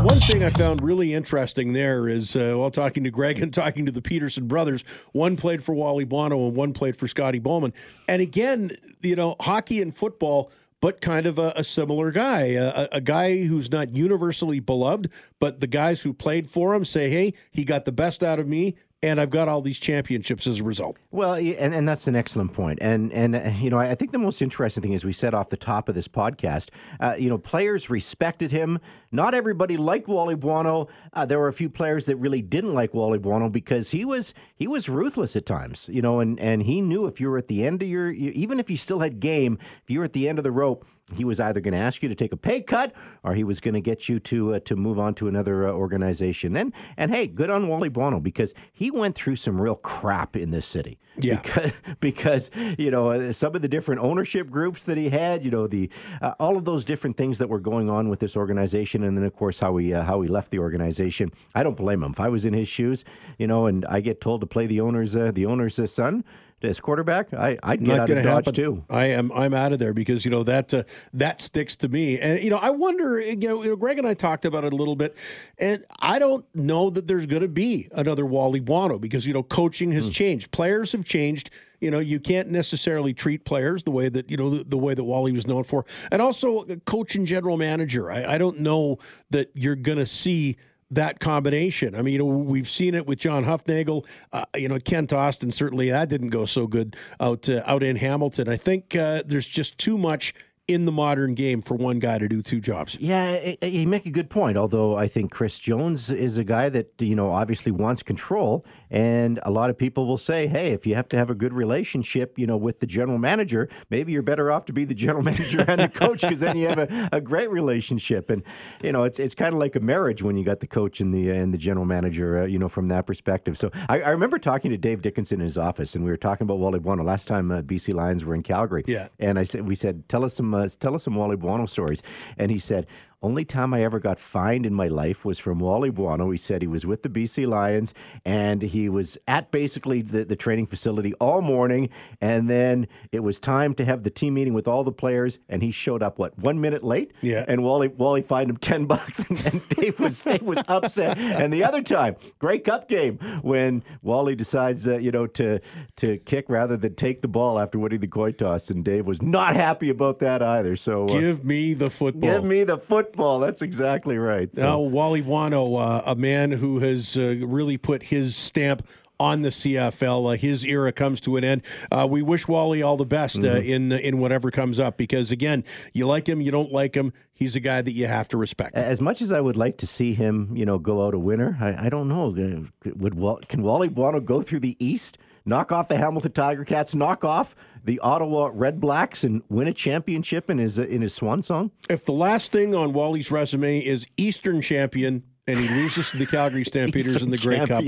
One 0.01 0.17
thing 0.17 0.43
I 0.43 0.49
found 0.49 0.81
really 0.81 1.13
interesting 1.13 1.73
there 1.73 2.07
is 2.07 2.35
uh, 2.35 2.55
while 2.55 2.71
talking 2.71 3.03
to 3.03 3.11
Greg 3.11 3.39
and 3.39 3.53
talking 3.53 3.85
to 3.85 3.91
the 3.91 4.01
Peterson 4.01 4.47
brothers, 4.47 4.81
one 5.11 5.35
played 5.35 5.63
for 5.63 5.75
Wally 5.75 6.05
Buono 6.05 6.47
and 6.47 6.55
one 6.55 6.73
played 6.73 6.95
for 6.97 7.07
Scotty 7.07 7.37
Bowman. 7.37 7.71
And 8.07 8.19
again, 8.19 8.71
you 9.03 9.15
know, 9.15 9.35
hockey 9.39 9.79
and 9.79 9.95
football, 9.95 10.51
but 10.79 11.01
kind 11.01 11.27
of 11.27 11.37
a, 11.37 11.53
a 11.55 11.63
similar 11.63 12.09
guy, 12.09 12.45
a, 12.53 12.87
a, 12.93 12.99
guy 12.99 13.43
who's 13.43 13.71
not 13.71 13.95
universally 13.95 14.59
beloved, 14.59 15.11
but 15.39 15.59
the 15.59 15.67
guys 15.67 16.01
who 16.01 16.13
played 16.13 16.49
for 16.49 16.73
him 16.73 16.83
say, 16.83 17.11
hey, 17.11 17.35
he 17.51 17.63
got 17.63 17.85
the 17.85 17.91
best 17.91 18.23
out 18.23 18.39
of 18.39 18.47
me 18.47 18.75
and 19.03 19.19
I've 19.19 19.31
got 19.31 19.47
all 19.47 19.61
these 19.61 19.79
championships 19.79 20.45
as 20.45 20.59
a 20.59 20.63
result. 20.63 20.97
Well, 21.09 21.33
and, 21.33 21.73
and 21.73 21.89
that's 21.89 22.07
an 22.07 22.15
excellent 22.15 22.53
point. 22.53 22.79
And 22.81 23.11
and 23.11 23.35
uh, 23.35 23.51
you 23.59 23.69
know, 23.69 23.79
I 23.79 23.95
think 23.95 24.11
the 24.11 24.19
most 24.19 24.41
interesting 24.41 24.83
thing 24.83 24.93
is 24.93 25.03
we 25.03 25.13
said 25.13 25.33
off 25.33 25.49
the 25.49 25.57
top 25.57 25.89
of 25.89 25.95
this 25.95 26.07
podcast, 26.07 26.69
uh, 26.99 27.15
you 27.17 27.29
know, 27.29 27.37
players 27.37 27.89
respected 27.89 28.51
him. 28.51 28.79
not 29.11 29.33
everybody 29.33 29.75
liked 29.77 30.07
Wally 30.07 30.35
Buono. 30.35 30.87
Uh, 31.13 31.25
there 31.25 31.39
were 31.39 31.47
a 31.47 31.53
few 31.53 31.69
players 31.69 32.05
that 32.05 32.15
really 32.17 32.41
didn't 32.41 32.73
like 32.73 32.93
Wally 32.93 33.17
Buono 33.17 33.49
because 33.49 33.89
he 33.89 34.05
was 34.05 34.33
he 34.55 34.67
was 34.67 34.87
ruthless 34.87 35.35
at 35.35 35.45
times, 35.45 35.89
you 35.91 36.01
know, 36.01 36.19
and 36.19 36.39
and 36.39 36.63
he 36.63 36.81
knew 36.81 37.07
if 37.07 37.19
you 37.19 37.29
were 37.29 37.37
at 37.37 37.47
the 37.47 37.65
end 37.65 37.81
of 37.81 37.87
your 37.87 38.11
even 38.11 38.59
if 38.59 38.69
you 38.69 38.77
still 38.77 38.99
had 38.99 39.19
game, 39.19 39.57
if 39.83 39.89
you 39.89 39.99
were 39.99 40.05
at 40.05 40.13
the 40.13 40.29
end 40.29 40.37
of 40.37 40.43
the 40.43 40.51
rope, 40.51 40.85
he 41.15 41.25
was 41.25 41.39
either 41.39 41.59
going 41.59 41.73
to 41.73 41.79
ask 41.79 42.01
you 42.01 42.09
to 42.09 42.15
take 42.15 42.31
a 42.33 42.37
pay 42.37 42.61
cut 42.61 42.93
or 43.23 43.33
he 43.33 43.43
was 43.43 43.59
going 43.59 43.73
to 43.73 43.81
get 43.81 44.09
you 44.09 44.19
to 44.19 44.55
uh, 44.55 44.59
to 44.61 44.75
move 44.75 44.99
on 44.99 45.13
to 45.15 45.27
another 45.27 45.67
uh, 45.67 45.71
organization. 45.71 46.55
And 46.55 46.73
and 46.97 47.11
hey, 47.11 47.27
good 47.27 47.49
on 47.49 47.67
Wally 47.67 47.89
Buono 47.89 48.19
because 48.19 48.53
he 48.73 48.91
went 48.91 49.15
through 49.15 49.35
some 49.35 49.59
real 49.59 49.75
crap 49.75 50.35
in 50.35 50.51
this 50.51 50.65
city. 50.65 50.99
Yeah. 51.17 51.41
Because, 51.41 51.71
because 51.99 52.51
you 52.77 52.91
know 52.91 53.09
uh, 53.09 53.33
some 53.33 53.55
of 53.55 53.61
the 53.61 53.67
different 53.67 54.01
ownership 54.01 54.49
groups 54.49 54.83
that 54.85 54.97
he 54.97 55.09
had, 55.09 55.43
you 55.43 55.51
know 55.51 55.67
the 55.67 55.89
uh, 56.21 56.33
all 56.39 56.57
of 56.57 56.65
those 56.65 56.85
different 56.85 57.17
things 57.17 57.37
that 57.37 57.49
were 57.49 57.59
going 57.59 57.89
on 57.89 58.09
with 58.09 58.19
this 58.19 58.35
organization, 58.35 59.03
and 59.03 59.17
then 59.17 59.25
of 59.25 59.35
course 59.35 59.59
how 59.59 59.77
he 59.77 59.93
uh, 59.93 60.03
how 60.03 60.21
he 60.21 60.27
left 60.27 60.51
the 60.51 60.59
organization. 60.59 61.31
I 61.55 61.63
don't 61.63 61.77
blame 61.77 62.03
him. 62.03 62.11
If 62.11 62.19
I 62.19 62.29
was 62.29 62.45
in 62.45 62.53
his 62.53 62.67
shoes, 62.67 63.03
you 63.37 63.47
know, 63.47 63.65
and 63.65 63.85
I 63.85 63.99
get 64.01 64.21
told 64.21 64.41
to 64.41 64.47
play 64.47 64.67
the 64.67 64.81
owner's 64.81 65.15
uh, 65.15 65.31
the 65.33 65.45
owner's 65.45 65.79
son 65.91 66.23
as 66.63 66.79
quarterback, 66.79 67.33
I 67.33 67.57
I'd 67.63 67.79
get 67.79 67.87
Not 67.87 67.99
out 68.01 68.07
going 68.07 68.17
of 68.19 68.23
to 68.23 68.29
Dodge 68.29 68.45
happen. 68.45 68.53
too. 68.53 68.85
I 68.89 69.05
am. 69.07 69.31
I'm 69.31 69.53
out 69.53 69.73
of 69.73 69.79
there 69.79 69.93
because 69.93 70.25
you 70.25 70.31
know 70.31 70.43
that 70.43 70.73
uh, 70.73 70.83
that 71.13 71.41
sticks 71.41 71.75
to 71.77 71.89
me. 71.89 72.19
And 72.19 72.43
you 72.43 72.49
know, 72.49 72.57
I 72.57 72.69
wonder. 72.69 73.19
You 73.19 73.35
know, 73.35 73.63
you 73.63 73.69
know, 73.69 73.75
Greg 73.75 73.97
and 73.97 74.07
I 74.07 74.13
talked 74.13 74.45
about 74.45 74.63
it 74.63 74.73
a 74.73 74.75
little 74.75 74.95
bit, 74.95 75.15
and 75.57 75.85
I 75.99 76.19
don't 76.19 76.45
know 76.55 76.89
that 76.89 77.07
there's 77.07 77.25
going 77.25 77.41
to 77.41 77.47
be 77.47 77.87
another 77.93 78.25
Wally 78.25 78.59
Buono 78.59 78.99
because 78.99 79.25
you 79.25 79.33
know, 79.33 79.43
coaching 79.43 79.91
has 79.93 80.09
changed, 80.09 80.51
players 80.51 80.91
have 80.91 81.05
changed. 81.05 81.49
You 81.79 81.89
know, 81.89 81.97
you 81.97 82.19
can't 82.19 82.49
necessarily 82.51 83.11
treat 83.11 83.43
players 83.43 83.83
the 83.83 83.91
way 83.91 84.07
that 84.09 84.29
you 84.29 84.37
know 84.37 84.51
the, 84.51 84.63
the 84.63 84.77
way 84.77 84.93
that 84.93 85.03
Wally 85.03 85.31
was 85.31 85.47
known 85.47 85.63
for, 85.63 85.85
and 86.11 86.21
also 86.21 86.63
coach 86.85 87.15
and 87.15 87.25
general 87.25 87.57
manager. 87.57 88.11
I, 88.11 88.35
I 88.35 88.37
don't 88.37 88.59
know 88.59 88.99
that 89.31 89.49
you're 89.55 89.75
going 89.75 89.97
to 89.97 90.05
see 90.05 90.57
that 90.91 91.19
combination. 91.19 91.95
I 91.95 92.01
mean, 92.01 92.13
you 92.13 92.19
know, 92.19 92.25
we've 92.25 92.69
seen 92.69 92.93
it 92.93 93.07
with 93.07 93.19
John 93.19 93.45
Hufnagel. 93.45 94.05
Uh, 94.31 94.45
you 94.55 94.67
know, 94.67 94.79
Kent 94.79 95.13
Austin 95.13 95.51
certainly 95.51 95.89
that 95.89 96.09
didn't 96.09 96.29
go 96.29 96.45
so 96.45 96.67
good 96.67 96.95
out 97.19 97.49
uh, 97.49 97.63
out 97.65 97.81
in 97.81 97.95
Hamilton. 97.95 98.49
I 98.49 98.57
think 98.57 98.95
uh, 98.95 99.23
there's 99.25 99.47
just 99.47 99.77
too 99.77 99.97
much 99.97 100.33
in 100.67 100.85
the 100.85 100.91
modern 100.91 101.33
game 101.33 101.61
for 101.61 101.75
one 101.75 101.99
guy 101.99 102.17
to 102.17 102.27
do 102.27 102.41
two 102.41 102.61
jobs. 102.61 102.97
Yeah, 102.99 103.55
you 103.61 103.87
make 103.87 104.05
a 104.05 104.11
good 104.11 104.29
point. 104.29 104.57
Although 104.57 104.95
I 104.95 105.07
think 105.07 105.31
Chris 105.31 105.57
Jones 105.57 106.11
is 106.11 106.37
a 106.37 106.43
guy 106.43 106.69
that 106.69 106.93
you 106.99 107.15
know 107.15 107.31
obviously 107.31 107.71
wants 107.71 108.03
control, 108.03 108.65
and 108.91 109.39
a 109.43 109.49
lot 109.49 109.69
of 109.69 109.77
people 109.77 110.05
will 110.05 110.19
say, 110.19 110.47
"Hey, 110.47 110.73
if 110.73 110.85
you 110.85 110.95
have 110.95 111.09
to 111.09 111.17
have 111.17 111.29
a 111.29 111.35
good 111.35 111.53
relationship, 111.53 112.37
you 112.37 112.45
know, 112.45 112.57
with 112.57 112.79
the 112.79 112.85
general 112.85 113.17
manager, 113.17 113.69
maybe 113.89 114.11
you're 114.11 114.21
better 114.21 114.51
off 114.51 114.65
to 114.65 114.73
be 114.73 114.85
the 114.85 114.93
general 114.93 115.23
manager 115.31 115.65
and 115.67 115.81
the 115.81 115.89
coach 115.89 116.21
because 116.21 116.39
then 116.39 116.57
you 116.57 116.67
have 116.67 116.79
a, 116.79 117.09
a 117.11 117.21
great 117.21 117.49
relationship." 117.49 118.29
And 118.29 118.43
you 118.83 118.91
know, 118.91 119.03
it's 119.03 119.19
it's 119.19 119.33
kind 119.33 119.53
of 119.53 119.59
like 119.59 119.75
a 119.75 119.79
marriage 119.79 120.21
when 120.21 120.37
you 120.37 120.45
got 120.45 120.59
the 120.59 120.67
coach 120.67 121.01
and 121.01 121.13
the 121.13 121.29
and 121.29 121.53
the 121.53 121.57
general 121.57 121.85
manager, 121.85 122.43
uh, 122.43 122.45
you 122.45 122.59
know, 122.59 122.69
from 122.69 122.89
that 122.89 123.07
perspective. 123.07 123.57
So 123.57 123.71
I, 123.89 124.01
I 124.01 124.09
remember 124.09 124.37
talking 124.37 124.71
to 124.71 124.77
Dave 124.77 125.01
Dickenson 125.01 125.39
in 125.39 125.43
his 125.43 125.57
office, 125.57 125.95
and 125.95 126.03
we 126.03 126.11
were 126.11 126.17
talking 126.17 126.45
about 126.45 126.59
Wally 126.59 126.79
Buono 126.79 127.03
last 127.03 127.27
time 127.27 127.51
uh, 127.51 127.61
BC 127.61 127.93
Lions 127.93 128.25
were 128.25 128.35
in 128.35 128.43
Calgary. 128.43 128.83
Yeah. 128.87 129.07
And 129.19 129.39
I 129.39 129.43
said, 129.43 129.67
we 129.67 129.75
said, 129.75 130.07
tell 130.09 130.25
us 130.25 130.33
some, 130.33 130.53
uh, 130.53 130.67
tell 130.79 130.95
us 130.95 131.03
some 131.03 131.15
Wally 131.15 131.37
Buono 131.37 131.65
stories. 131.65 132.01
And 132.37 132.51
he 132.51 132.59
said, 132.59 132.87
only 133.23 133.45
time 133.45 133.73
I 133.73 133.83
ever 133.83 133.99
got 133.99 134.19
fined 134.19 134.65
in 134.65 134.73
my 134.73 134.87
life 134.87 135.23
was 135.23 135.37
from 135.37 135.59
Wally 135.59 135.91
Buono. 135.91 136.31
He 136.31 136.37
said 136.37 136.61
he 136.61 136.67
was 136.67 136.85
with 136.85 137.03
the 137.03 137.09
BC 137.09 137.47
Lions 137.47 137.93
and 138.25 138.61
he 138.63 138.89
was 138.89 139.17
at 139.27 139.51
basically 139.51 140.01
the, 140.01 140.25
the 140.25 140.35
training 140.35 140.65
facility 140.65 141.13
all 141.15 141.41
morning. 141.41 141.89
And 142.19 142.49
then 142.49 142.87
it 143.11 143.19
was 143.19 143.39
time 143.39 143.75
to 143.75 143.85
have 143.85 144.03
the 144.03 144.09
team 144.09 144.33
meeting 144.33 144.53
with 144.53 144.67
all 144.67 144.83
the 144.83 144.91
players. 144.91 145.37
And 145.49 145.61
he 145.61 145.71
showed 145.71 146.01
up, 146.01 146.17
what, 146.17 146.37
one 146.39 146.59
minute 146.61 146.83
late? 146.83 147.13
Yeah. 147.21 147.45
And 147.47 147.63
Wally, 147.63 147.89
Wally 147.89 148.23
fined 148.23 148.49
him 148.49 148.57
10 148.71 148.85
bucks. 148.85 149.19
And, 149.19 149.45
and 149.45 149.69
Dave, 149.69 149.99
was, 149.99 150.19
Dave 150.19 150.41
was 150.41 150.59
upset. 150.67 151.17
And 151.17 151.53
the 151.53 151.63
other 151.63 151.83
time, 151.83 152.15
Grey 152.39 152.57
Cup 152.57 152.89
game, 152.89 153.19
when 153.43 153.83
Wally 154.01 154.35
decides, 154.35 154.87
uh, 154.87 154.97
you 154.97 155.11
know, 155.11 155.27
to, 155.27 155.59
to 155.97 156.17
kick 156.19 156.45
rather 156.49 156.75
than 156.75 156.95
take 156.95 157.21
the 157.21 157.27
ball 157.27 157.59
after 157.59 157.77
winning 157.77 157.99
the 157.99 158.07
coin 158.07 158.33
toss. 158.33 158.71
And 158.71 158.83
Dave 158.83 159.05
was 159.05 159.21
not 159.21 159.55
happy 159.55 159.89
about 159.89 160.19
that 160.19 160.41
either. 160.41 160.75
So 160.75 161.05
uh, 161.05 161.19
Give 161.19 161.45
me 161.45 161.75
the 161.75 161.91
football. 161.91 162.31
Give 162.31 162.43
me 162.43 162.63
the 162.63 162.79
football. 162.79 163.10
That's 163.39 163.61
exactly 163.61 164.17
right. 164.17 164.53
So, 164.55 164.61
Now, 164.61 164.79
Wally 164.79 165.21
Buono, 165.21 165.75
uh, 165.75 166.03
a 166.05 166.15
man 166.15 166.51
who 166.51 166.79
has 166.79 167.17
uh, 167.17 167.35
really 167.41 167.77
put 167.77 168.03
his 168.03 168.35
stamp 168.35 168.85
on 169.19 169.43
the 169.43 169.49
CFL. 169.49 170.33
Uh, 170.33 170.37
his 170.37 170.63
era 170.65 170.91
comes 170.91 171.21
to 171.21 171.37
an 171.37 171.43
end. 171.43 171.61
Uh, 171.91 172.07
we 172.09 172.23
wish 172.23 172.47
Wally 172.47 172.81
all 172.81 172.97
the 172.97 173.05
best 173.05 173.37
uh, 173.37 173.41
Mm-hmm. 173.41 173.69
in 173.69 173.91
in 173.91 174.17
whatever 174.19 174.49
comes 174.49 174.79
up 174.79 174.97
because 174.97 175.31
again, 175.31 175.63
you 175.93 176.07
like 176.07 176.27
him, 176.27 176.41
you 176.41 176.49
don't 176.51 176.71
like 176.71 176.95
him. 176.95 177.13
He's 177.33 177.55
a 177.55 177.59
guy 177.59 177.81
that 177.83 177.91
you 177.91 178.07
have 178.07 178.27
to 178.29 178.37
respect. 178.37 178.75
as 178.75 178.99
much 179.01 179.21
as 179.21 179.31
I 179.31 179.39
would 179.39 179.57
like 179.57 179.77
to 179.77 179.87
see 179.87 180.13
him, 180.13 180.55
you 180.55 180.65
know, 180.65 180.77
go 180.79 181.05
out 181.05 181.13
a 181.13 181.19
winner, 181.19 181.57
I, 181.61 181.85
I 181.85 181.89
don't 181.89 182.07
know. 182.07 182.35
Uh, 182.35 182.91
Would 182.95 183.47
can 183.47 183.61
Wally 183.61 183.89
Buono 183.89 184.19
go 184.19 184.41
through 184.41 184.61
the 184.61 184.75
East, 184.83 185.17
knock 185.45 185.71
off 185.71 185.87
the 185.87 185.97
Hamilton 185.97 186.31
Tiger 186.31 186.65
Cats, 186.65 186.93
knock 186.95 187.23
off 187.23 187.55
the 187.83 187.99
Ottawa 187.99 188.51
Red 188.53 188.79
Blacks, 188.79 189.23
and 189.23 189.41
win 189.49 189.67
a 189.67 189.73
championship 189.73 190.49
in 190.49 190.57
his 190.57 190.77
in 190.77 191.01
his 191.01 191.13
swan 191.13 191.41
song? 191.41 191.71
If 191.89 192.05
the 192.05 192.13
last 192.13 192.51
thing 192.51 192.75
on 192.75 192.93
Wally's 192.93 193.31
resume 193.31 193.79
is 193.79 194.07
Eastern 194.17 194.61
champion 194.61 195.23
and 195.47 195.59
he 195.59 195.67
loses 195.69 196.11
to 196.11 196.17
the 196.17 196.25
Calgary 196.25 196.63
Stampeders 196.65 197.21
in 197.21 197.29
the 197.29 197.37
Grey 197.37 197.65
Cup. 197.65 197.83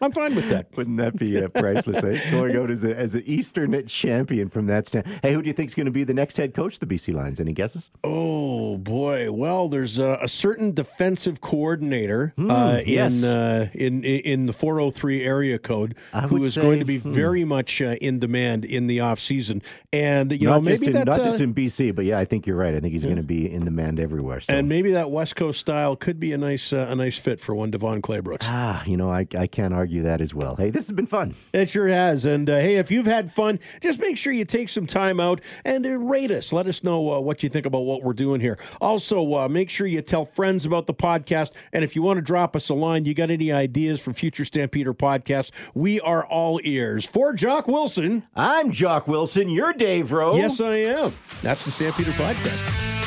I'm 0.00 0.12
fine 0.12 0.34
with 0.34 0.48
that. 0.48 0.68
Wouldn't 0.76 0.96
that 0.98 1.16
be 1.16 1.42
uh, 1.42 1.48
priceless? 1.48 2.02
eh? 2.02 2.30
Going 2.30 2.56
out 2.56 2.70
as, 2.70 2.84
a, 2.84 2.96
as 2.96 3.14
an 3.14 3.22
Eastern 3.26 3.86
champion 3.86 4.48
from 4.48 4.66
that 4.66 4.88
stand. 4.88 5.06
Hey, 5.22 5.32
who 5.32 5.42
do 5.42 5.48
you 5.48 5.52
think 5.52 5.68
is 5.68 5.74
going 5.74 5.86
to 5.86 5.92
be 5.92 6.04
the 6.04 6.14
next 6.14 6.36
head 6.36 6.54
coach 6.54 6.74
of 6.74 6.80
the 6.80 6.86
BC 6.86 7.14
Lions? 7.14 7.40
Any 7.40 7.52
guesses? 7.52 7.90
Oh 8.04 8.78
boy! 8.78 9.30
Well, 9.30 9.68
there's 9.68 9.98
a, 9.98 10.18
a 10.22 10.28
certain 10.28 10.72
defensive 10.72 11.40
coordinator 11.40 12.34
uh, 12.38 12.80
yes. 12.84 13.22
in, 13.22 13.24
uh, 13.24 13.68
in 13.74 14.04
in 14.04 14.46
the 14.46 14.52
403 14.52 15.22
area 15.22 15.58
code 15.58 15.96
I 16.12 16.22
who 16.22 16.40
would 16.40 16.54
going 16.54 16.78
to 16.78 16.84
be 16.84 16.98
hmm. 16.98 17.12
very 17.12 17.44
much 17.44 17.80
uh, 17.80 17.96
in 18.00 18.18
demand 18.18 18.64
in 18.64 18.86
the 18.86 19.00
off 19.00 19.20
season, 19.20 19.62
and 19.92 20.32
you 20.32 20.48
not 20.48 20.56
know 20.56 20.60
maybe 20.62 20.78
just 20.78 20.88
in, 20.88 20.92
that 20.94 21.06
not 21.06 21.20
uh, 21.20 21.24
just 21.24 21.40
in 21.40 21.54
BC, 21.54 21.94
but 21.94 22.04
yeah, 22.04 22.18
I 22.18 22.24
think 22.24 22.46
you're 22.46 22.56
right. 22.56 22.74
I 22.74 22.80
think 22.80 22.92
he's 22.92 23.04
going 23.04 23.16
to 23.16 23.22
be 23.22 23.50
in 23.50 23.64
demand 23.64 24.00
everywhere. 24.00 24.40
So. 24.40 24.52
and 24.52 24.68
maybe 24.68 24.92
that 24.92 25.10
West 25.10 25.36
Coast 25.36 25.60
style 25.60 25.96
could 25.96 26.20
be 26.20 26.32
a 26.32 26.38
nice 26.38 26.72
uh, 26.72 26.86
a 26.88 26.94
nice 26.94 27.18
fit 27.18 27.40
for 27.40 27.54
one 27.54 27.70
DeVone 27.70 28.00
Claybrooks. 28.00 28.44
ah, 28.44 28.82
you 28.84 28.96
know, 28.96 29.10
I, 29.10 29.26
I 29.36 29.46
can't 29.58 29.74
argue 29.74 30.04
that 30.04 30.20
as 30.20 30.32
well. 30.32 30.54
Hey, 30.54 30.70
this 30.70 30.86
has 30.86 30.94
been 30.94 31.08
fun. 31.08 31.34
It 31.52 31.68
sure 31.68 31.88
has. 31.88 32.24
And 32.24 32.48
uh, 32.48 32.58
hey, 32.58 32.76
if 32.76 32.92
you've 32.92 33.06
had 33.06 33.32
fun, 33.32 33.58
just 33.80 33.98
make 33.98 34.16
sure 34.16 34.32
you 34.32 34.44
take 34.44 34.68
some 34.68 34.86
time 34.86 35.18
out 35.18 35.40
and 35.64 35.84
uh, 35.84 35.98
rate 35.98 36.30
us. 36.30 36.52
Let 36.52 36.68
us 36.68 36.84
know 36.84 37.12
uh, 37.12 37.18
what 37.18 37.42
you 37.42 37.48
think 37.48 37.66
about 37.66 37.80
what 37.80 38.04
we're 38.04 38.12
doing 38.12 38.40
here. 38.40 38.56
Also, 38.80 39.34
uh, 39.34 39.48
make 39.48 39.68
sure 39.68 39.88
you 39.88 40.00
tell 40.00 40.24
friends 40.24 40.64
about 40.64 40.86
the 40.86 40.94
podcast. 40.94 41.54
And 41.72 41.82
if 41.82 41.96
you 41.96 42.02
want 42.02 42.18
to 42.18 42.22
drop 42.22 42.54
us 42.54 42.68
a 42.68 42.74
line, 42.74 43.04
you 43.04 43.14
got 43.14 43.30
any 43.30 43.50
ideas 43.50 44.00
for 44.00 44.12
future 44.12 44.44
Stampeder 44.44 44.94
podcasts, 44.94 45.50
we 45.74 46.00
are 46.02 46.24
all 46.24 46.60
ears. 46.62 47.04
For 47.04 47.32
Jock 47.32 47.66
Wilson, 47.66 48.28
I'm 48.36 48.70
Jock 48.70 49.08
Wilson. 49.08 49.48
You're 49.48 49.72
Dave 49.72 50.12
Rowe. 50.12 50.36
yes, 50.36 50.60
I 50.60 50.76
am. 50.76 51.12
That's 51.42 51.64
the 51.64 51.72
Stampeder 51.72 52.12
podcast. 52.12 52.97